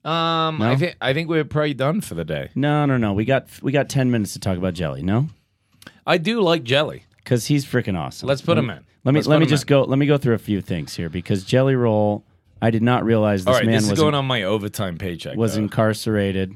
[0.04, 2.50] Um, I think I think we're probably done for the day.
[2.54, 3.12] No, no, no.
[3.12, 5.02] We got we got ten minutes to talk about Jelly.
[5.02, 5.28] No,
[6.06, 7.02] I do like jelly.
[7.18, 8.28] because he's freaking awesome.
[8.28, 8.85] Let's put him in.
[9.06, 9.84] Let me Let's let me just go.
[9.84, 12.24] Let me go through a few things here because Jelly Roll.
[12.60, 14.96] I did not realize this All right, man this is was going on my overtime
[14.98, 15.36] paycheck.
[15.36, 15.62] was though.
[15.62, 16.54] incarcerated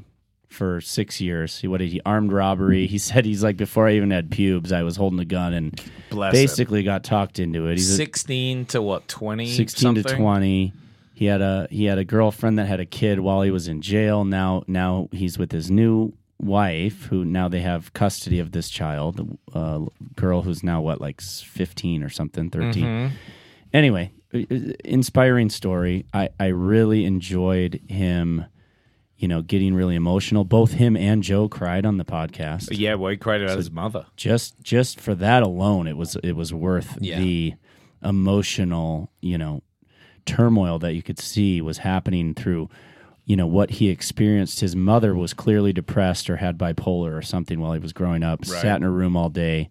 [0.49, 1.61] for six years.
[1.61, 2.87] He what did he armed robbery?
[2.89, 5.81] He said he's like before I even had pubes, I was holding a gun and
[6.11, 6.43] Bless him.
[6.43, 7.73] basically got talked into it.
[7.73, 9.47] He's a, sixteen to what twenty?
[9.47, 10.23] 16 to something?
[10.23, 10.73] 20
[11.15, 13.83] he had a he had a girlfriend that had a kid while he was in
[13.83, 18.69] jail now now he's with his new wife who now they have custody of this
[18.71, 19.81] child a
[20.17, 23.15] girl who's now what like 15 or something 13 Mm-hmm.
[23.73, 28.45] anyway i- i- inspiring story i i really enjoyed him
[29.17, 33.11] you know getting really emotional both him and joe cried on the podcast Yeah, well,
[33.11, 34.07] he cried out his mother.
[34.17, 37.19] just just for that alone it was it was worth Yeah.
[37.21, 37.55] the
[38.03, 39.63] emotional you know
[40.27, 42.69] turmoil that you could see was happening through
[43.25, 44.61] you know what he experienced.
[44.61, 48.41] His mother was clearly depressed or had bipolar or something while he was growing up
[48.41, 48.61] Right.
[48.61, 49.71] sat in her room all day.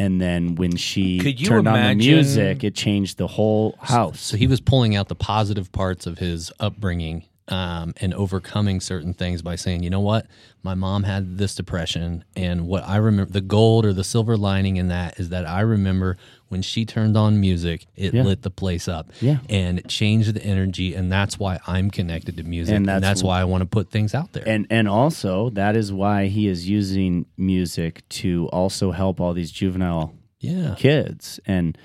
[0.00, 1.18] And then when she
[1.48, 4.20] turned on the music it changed the whole house.
[4.20, 9.14] So he was pulling out the positive parts of his upbringing um, and overcoming certain
[9.14, 10.26] things by saying, you know what,
[10.62, 14.76] my mom had this depression, and what I remember, the gold or the silver lining
[14.76, 16.16] in that is that I remember
[16.48, 18.22] when she turned on music, it Yeah.
[18.22, 19.38] lit the place up, Yeah.
[19.48, 23.20] and it changed the energy, and that's why I'm connected to music, And and that's
[23.20, 24.44] that's, why I want to put things out there.
[24.46, 29.50] and and also that is why he is using music to also help all these
[29.50, 31.76] juvenile yeah, kids and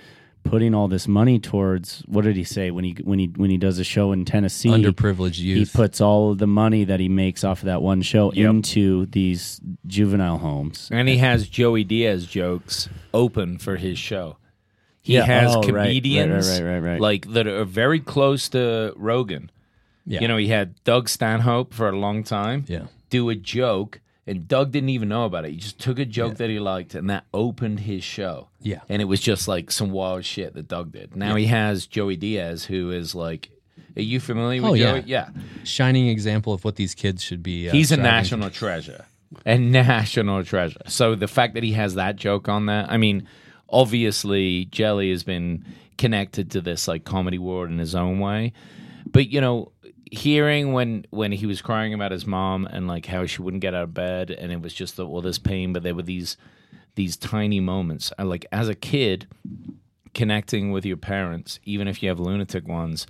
[0.44, 3.58] putting all this money towards what did he say when he when he when he
[3.58, 7.10] does a show in Tennessee underprivileged youth he puts all of the money that he
[7.10, 8.50] makes off of that one show Yep.
[8.50, 14.38] into these juvenile homes And he has Joey Diaz jokes open for his show.
[15.02, 17.02] He Yeah, has oh, right, right, right, comedians right, right, right.
[17.02, 19.50] like that are very close to Rogan.
[20.06, 20.22] yeah.
[20.22, 22.88] You know, he had Doug Stanhope for a long time yeah.
[23.10, 25.52] do a joke, and Doug didn't even know about it.
[25.52, 28.48] He just took a joke that he liked, and that opened his show.
[28.62, 28.80] Yeah.
[28.88, 31.16] and it was just like some wild shit that Doug did.
[31.16, 33.50] Now he has Joey Diaz, who is like,
[33.98, 34.92] are you familiar with Oh, yeah.
[35.00, 35.04] Joey?
[35.06, 35.30] Yeah,
[35.66, 37.68] Shining example of what these kids should be.
[37.70, 39.06] Uh, he's a national treasure,
[39.46, 40.82] a national treasure.
[40.88, 43.28] So the fact that he has that joke on there, I mean,
[43.70, 45.66] obviously Jelly has been
[45.98, 48.54] connected to this like comedy world in his own way,
[49.12, 49.72] But you know,
[50.14, 53.74] hearing when when he was crying about his mom and like how she wouldn't get
[53.74, 56.38] out of bed, and it was just the, all this pain, but there were these
[56.96, 58.14] these tiny moments.
[58.20, 59.28] I, like as a kid,
[60.14, 63.08] connecting with your parents, even if you have lunatic ones,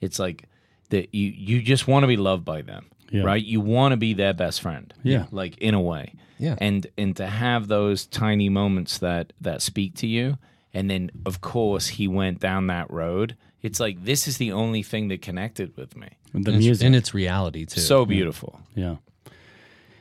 [0.00, 0.44] it's like
[0.90, 3.22] that you you just want to be loved by them, Yeah.
[3.24, 3.44] right?
[3.44, 5.26] You want to be their best friend, Yeah.
[5.30, 6.56] like in a way, Yeah.
[6.58, 10.38] And and to have those tiny moments that that speak to you,
[10.72, 13.36] and then of course he went down that road.
[13.62, 16.08] It's like this is the only thing that connected with me.
[16.44, 16.84] The and, music.
[16.86, 17.80] and it's reality too.
[17.80, 18.60] So beautiful.
[18.74, 18.96] Yeah.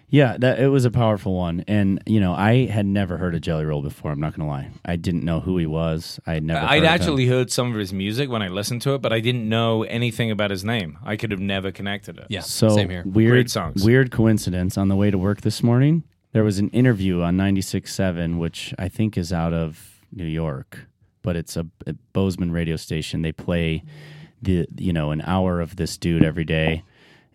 [0.08, 1.64] Yeah, that it was a powerful one.
[1.68, 4.70] And you know, I had never heard of Jelly Roll before, I'm not gonna lie.
[4.86, 6.20] I didn't know who he was.
[6.28, 6.90] I had never I'd heard of him.
[6.90, 9.84] actually heard some of his music when I listened to it, but I didn't know
[9.84, 11.00] anything about his name.
[11.04, 12.28] I could have never connected it.
[12.30, 13.04] yeah, So same here.
[13.06, 13.84] weird Great songs.
[13.84, 16.04] Weird coincidence on the way to work this morning.
[16.34, 20.88] There was an interview on 96.7, which I think is out of New York,
[21.24, 23.22] but it's a, a Bozeman radio station.
[23.22, 23.84] They play
[24.46, 26.84] the you know an hour of this dude every day.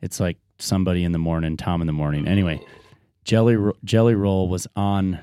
[0.03, 2.27] It's like somebody in the morning, Tom in the morning.
[2.27, 2.61] Anyway,
[3.25, 5.19] Jelly Ro- Jelly Roll was on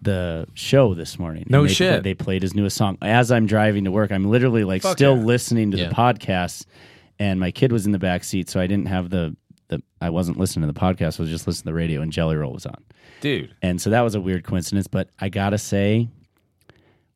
[0.00, 1.44] the show this morning.
[1.48, 1.92] No they shit.
[1.94, 4.12] pla- they played his newest song as I'm driving to work.
[4.12, 5.24] I'm literally like still yeah.
[5.24, 5.88] listening to Yeah.
[5.88, 6.66] the podcast,
[7.18, 9.34] and my kid was in the back seat, so I didn't have the
[9.68, 9.82] the.
[10.00, 11.18] I wasn't listening to the podcast.
[11.18, 12.82] I was just listening to the radio, and Jelly Roll was on,
[13.20, 13.54] Dude.
[13.62, 14.86] and so that was a weird coincidence.
[14.86, 16.08] But I gotta say,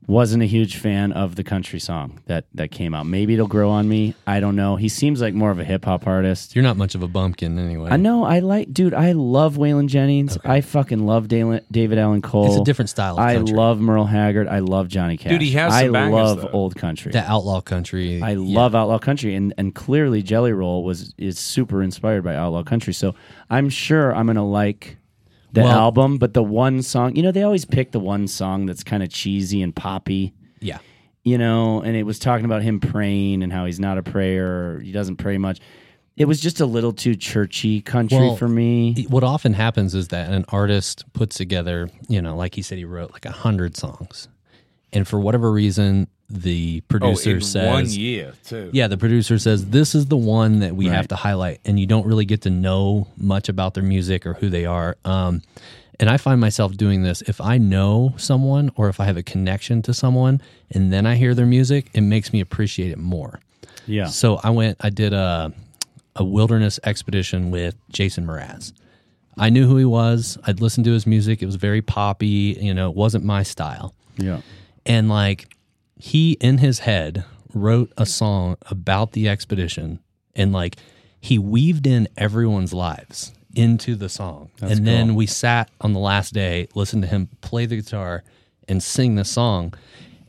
[0.07, 3.07] wasn't a huge fan of the country song that that came out.
[3.07, 4.15] Maybe it'll grow on me.
[4.27, 4.77] I don't know.
[4.77, 6.57] He seems like more of a hip hop artist.
[6.57, 7.91] You're not much of a bumpkin anyway.
[7.91, 8.25] I know.
[8.25, 8.95] I like, dude.
[8.95, 10.39] I love Waylon Jennings.
[10.45, 12.47] I fucking love David, David Allan Coe.
[12.47, 14.49] It's a different style of I love Merle Haggard.
[14.49, 15.31] I love Johnny Cash.
[15.31, 16.49] Dude, he has I love though.
[16.49, 17.13] old country.
[17.13, 18.21] The outlaw country.
[18.21, 18.59] I yeah.
[18.59, 22.93] love outlaw country, and and clearly Jelly Roll was is super inspired by outlaw country.
[22.93, 23.15] So
[23.51, 24.97] I'm sure I'm gonna like
[25.53, 26.19] the Well- album.
[26.19, 29.09] But the one song, you know, they always pick the one song that's kind of
[29.11, 30.79] cheesy and poppy Yeah.
[31.25, 34.81] you know, and it was talking about him praying and how he's not a prayer,
[34.81, 35.61] he doesn't pray much.
[36.17, 39.07] It was just a little too churchy country Well, for me.
[39.09, 42.85] What often happens is that an artist puts together, you know, like he said, he
[42.85, 44.29] wrote like a hundred songs,
[44.93, 48.71] and for whatever reason, the Oh, producer in says, one year too.
[48.73, 50.97] Yeah, the producer says this is the one that we Right.
[50.97, 54.35] have to highlight, and you don't really get to know much about their music or
[54.35, 54.97] who they are.
[55.05, 55.43] Um,
[56.01, 59.23] and I find myself doing this if I know someone or if I have a
[59.23, 63.39] connection to someone, and then I hear their music, it makes me appreciate it more.
[63.87, 64.07] Yeah.
[64.07, 65.53] So I went, I did a
[66.17, 68.73] a wilderness expedition with Jason Mraz.
[69.39, 70.37] I knew who he was.
[70.45, 71.43] I'd listened to his music.
[71.43, 72.59] It was very poppy.
[72.61, 74.41] You know, it wasn't my style Yeah.
[74.85, 75.55] and like
[76.03, 77.25] he in his head
[77.55, 80.01] wrote a song about the expedition
[80.35, 80.75] and like
[81.21, 84.51] he weaved in everyone's lives into the song.
[84.61, 88.25] And then we sat on the last day listened to him play the guitar
[88.67, 89.75] and sing the song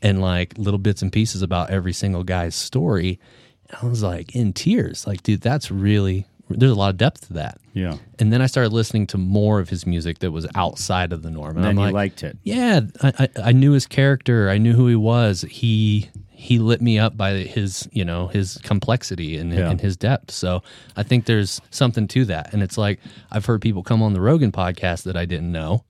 [0.03, 3.19] and like little bits and pieces about every single guy's story.
[3.67, 5.07] And i was like in tears.
[5.07, 7.97] Like dude that's really there's a lot of depth to that Yeah.
[8.19, 11.31] and then i started listening to more of his music that was outside of the
[11.31, 12.37] norm and And i'm like liked it.
[12.43, 14.49] yeah, I, I, I knew his character.
[14.49, 15.41] I knew who he was.
[15.49, 19.69] He he lit me up by his you know his complexity and, Yeah.
[19.71, 20.31] and his depth.
[20.31, 20.61] So
[20.97, 22.53] I think there's something to that.
[22.53, 22.99] And it's like
[23.31, 25.85] I've heard people come on the Rogan podcast that I didn't know,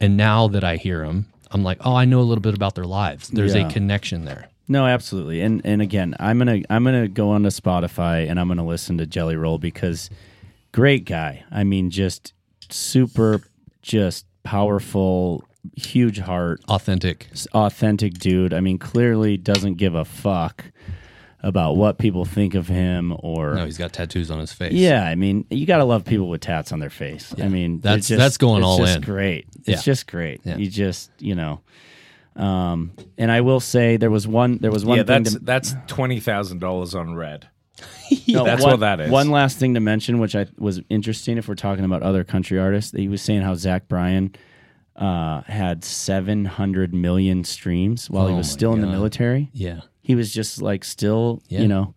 [0.00, 2.74] and now that I hear them, I'm like, oh, I know a little bit about
[2.74, 3.28] their lives.
[3.28, 3.66] There's Yeah.
[3.68, 4.48] a connection there.
[4.68, 5.40] No, absolutely.
[5.42, 9.06] And and again, I'm gonna I'm gonna go onto Spotify and I'm gonna listen to
[9.06, 10.10] Jelly Roll because
[10.72, 11.44] great guy.
[11.50, 12.32] I mean, just
[12.70, 13.40] super,
[13.82, 15.44] just powerful,
[15.76, 17.28] huge heart, Authentic.
[17.54, 18.52] authentic dude.
[18.52, 20.64] I mean, clearly doesn't give a fuck
[21.40, 24.72] about what people think of him or No, he's got tattoos on his face.
[24.72, 27.32] Yeah, I mean, you gotta love people with tats on their face.
[27.40, 29.02] I mean, That's- just- that's going it's all just in.
[29.02, 29.46] Great.
[29.64, 29.74] Yeah.
[29.74, 30.40] It's just great.
[30.44, 30.56] Yeah.
[30.56, 31.60] You just, you know.
[32.36, 34.58] Um, and I will say there was one.
[34.58, 35.22] There was one yeah, thing.
[35.22, 37.48] that's to, that's twenty thousand dollars on red.
[38.28, 39.10] no, that's one, what that is.
[39.10, 42.58] One last thing to mention, which I was interesting, if we're talking about other country
[42.58, 44.34] artists, he was saying how Zach Bryan
[44.96, 49.50] uh, had seven hundred million streams while he Oh was my still in the military.
[49.52, 49.80] Yeah.
[50.02, 51.62] He was just like still, Yeah.
[51.62, 51.94] you know,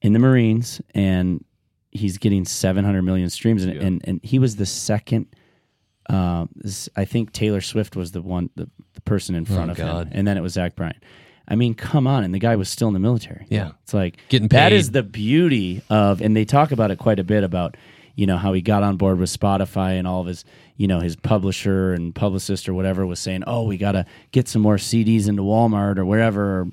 [0.00, 1.44] in the Marines, and
[1.90, 3.82] he's getting 700 million streams, and Yeah.
[3.82, 5.26] and, and he was the second.
[6.12, 6.46] Uh,
[6.96, 10.06] I think Taylor Swift was the one, the, the person in front Oh, of God.
[10.08, 11.00] him, and then it was Zach Bryan.
[11.46, 13.46] I mean, come on, and the guy was still in the military.
[13.48, 13.72] Yeah.
[13.82, 14.76] it's like Getting That paid.
[14.76, 17.76] is the beauty of, and they talk about it quite a bit about,
[18.14, 20.44] you know, how he got on board with Spotify and all of his,
[20.76, 24.46] you know, his publisher and publicist or whatever was saying, oh, we got to get
[24.48, 26.60] some more CDs into Walmart or wherever.
[26.60, 26.68] Or,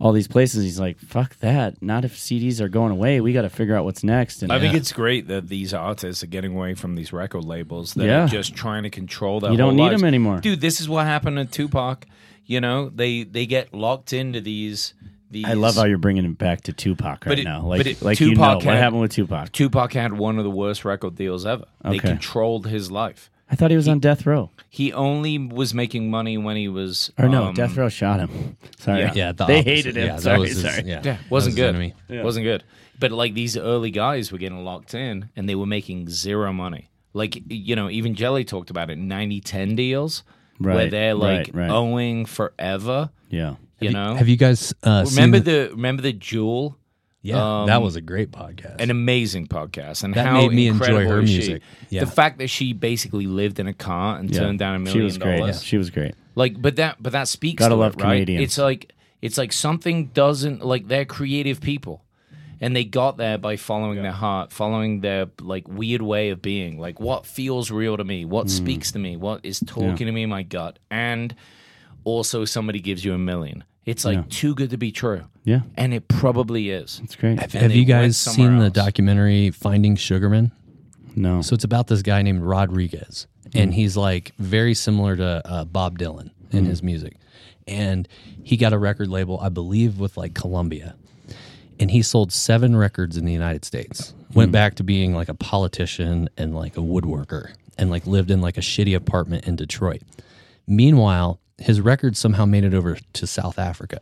[0.00, 1.82] all these places, he's like, "Fuck that!
[1.82, 3.20] Not if CDs are going away.
[3.20, 6.22] We got to figure out what's next." And I think it's great that these artists
[6.22, 8.24] are getting away from these record labels that Yeah.
[8.24, 10.00] are just trying to control their You don't need lives.
[10.00, 10.38] them anymore.
[10.40, 12.06] Dude, this is what happened to Tupac.
[12.46, 14.94] You know, they they get locked into these
[15.30, 15.44] these.
[15.44, 17.66] I love how you're bringing it back to Tupac right it- now.
[17.66, 19.52] Like, it- like you know Tupac what happened with Tupac.
[19.52, 21.64] Tupac had one of the worst record deals ever.
[21.84, 23.30] They controlled his life.
[23.50, 24.50] I thought he was on death row.
[24.68, 27.10] He only was making money when he was.
[27.18, 28.56] Or no, um, death row shot him.
[28.78, 29.00] Sorry.
[29.00, 29.12] Yeah.
[29.14, 29.70] Yeah, the they opposite.
[29.70, 30.06] hated him.
[30.06, 30.82] Yeah, sorry, was his- sorry.
[30.84, 31.68] yeah, Yeah, wasn't was good.
[31.74, 31.94] enemy.
[32.10, 32.64] Wasn't good.
[33.00, 36.90] But like these early guys were getting locked in and they were making zero money.
[37.14, 40.24] Like you know, even Jelly talked about it 90-10 deals
[40.60, 41.70] right, where they're like right, right.
[41.70, 43.10] owing forever.
[43.30, 43.54] Yeah.
[43.80, 46.76] You know, Have you guys uh, remember seen the remember the Jewel?
[47.28, 48.80] Yeah, um, that was a great podcast.
[48.80, 51.36] An amazing podcast, and That how made me enjoy her is she?
[51.38, 51.62] music.
[51.90, 52.00] Yeah.
[52.04, 54.40] The fact that she basically lived in a car and Yeah.
[54.40, 55.38] turned down a She million was great.
[55.38, 55.62] dollars.
[55.62, 56.14] She was great.
[56.34, 58.12] Like, but that but that speaks Gotta to love it, right?
[58.16, 58.42] comedians.
[58.44, 62.04] It's like it's like something doesn't like they're creative people,
[62.60, 66.78] and they got there by following their heart, following their like weird way of being,
[66.78, 70.22] like what feels real to me, what speaks to me, what is talking to me
[70.22, 71.34] in my gut, and
[72.04, 73.64] also somebody gives you a million.
[73.84, 74.24] It's like Yeah.
[74.28, 75.62] too good to be true, Yeah.
[75.76, 77.00] and it probably is.
[77.02, 77.40] It's great.
[77.40, 80.52] have and have you guys somewhere seen the documentary Finding Sugarman?
[81.16, 81.42] No.
[81.42, 83.74] So it's about this guy named Rodriguez, and mm.
[83.74, 86.68] he's like very similar to uh, Bob Dylan in mm.
[86.68, 87.16] his music.
[87.66, 88.08] And
[88.42, 90.94] he got a record label, I believe, with like Columbia.
[91.80, 94.14] And he sold seven records in the United States.
[94.34, 94.52] Went mm.
[94.52, 98.56] back to being like a politician and like a woodworker, and like lived in like
[98.56, 100.02] a shitty apartment in Detroit.
[100.66, 104.00] Meanwhile, his records somehow made it over to South Africa.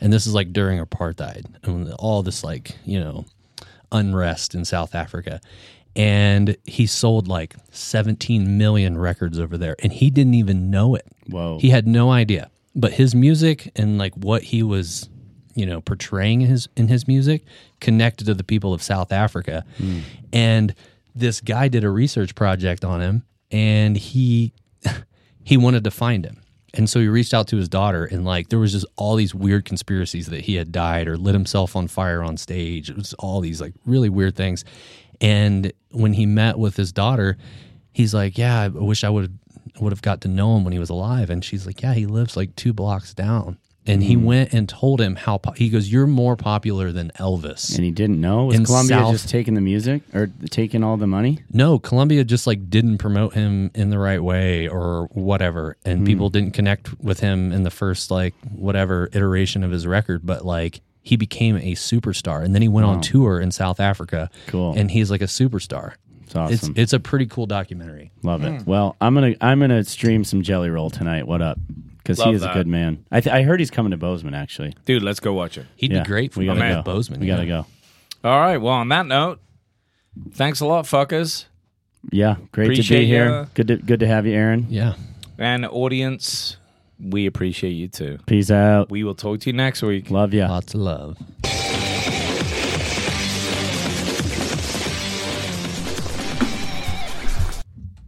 [0.00, 3.24] And this is like during apartheid and all this like, you know,
[3.90, 5.40] unrest in South Africa.
[5.96, 11.06] And he sold like 17 million records over there and he didn't even know it.
[11.26, 11.58] Whoa.
[11.58, 12.50] He had no idea.
[12.74, 15.08] But his music and like what he was,
[15.54, 17.44] you know, portraying in his in his music
[17.80, 19.64] connected to the people of South Africa.
[19.78, 20.00] Hmm.
[20.32, 20.74] And
[21.14, 24.52] this guy did a research project on him and he
[25.42, 26.40] he wanted to find him.
[26.78, 29.34] And so he reached out to his daughter, and like there was just all these
[29.34, 32.88] weird conspiracies that he had died or lit himself on fire on stage.
[32.88, 34.64] It was all these like really weird things.
[35.20, 37.36] And when he met with his daughter,
[37.92, 39.36] he's like, "Yeah, I wish I would
[39.80, 42.06] would have got to know him when he was alive." And she's like, "Yeah, he
[42.06, 43.58] lives like two blocks down."
[43.88, 47.74] And he went and told him how po- he goes, "You're more popular than Elvis."
[47.74, 48.46] and he didn't know.
[48.46, 51.38] Was In Columbia South- just taking the music or taking all the money?
[51.52, 55.90] No, Columbia just like didn't promote him in the right way or whatever, Hmm.
[55.90, 60.26] and people didn't connect with him in the first like whatever iteration of his record.
[60.26, 64.28] But like he became a superstar, and then he went on tour in South Africa.
[64.48, 64.74] Cool.
[64.76, 65.92] and he's like a superstar.
[66.24, 66.52] It's awesome.
[66.52, 68.10] It's it's a pretty cool documentary.
[68.22, 68.66] Love it.
[68.66, 71.26] Well, I'm gonna I'm gonna stream some Jelly Roll tonight.
[71.26, 71.58] What up?
[72.08, 73.04] Because he Love is a good man.
[73.12, 74.74] I th- I heard he's coming to Bozeman actually.
[74.86, 75.66] Dude, let's go watch it.
[75.76, 76.82] He'd Yeah, be great for we gotta go.
[76.82, 77.20] Bozeman.
[77.20, 77.64] We gotta yeah.
[78.22, 78.28] go.
[78.30, 78.56] All right.
[78.56, 79.40] Well, on that note,
[80.32, 81.44] thanks a lot, fuckers.
[82.10, 83.28] Yeah, great to Appreciate be here.
[83.28, 83.46] ya.
[83.54, 84.66] Good to good to have you, Aaron.
[84.70, 84.94] Yeah.
[85.38, 86.56] And audience,
[86.98, 88.18] we appreciate you too.
[88.26, 88.90] Peace out.
[88.90, 90.10] We will talk to you next week.
[90.10, 90.48] Love ya.
[90.48, 91.18] Lots of love.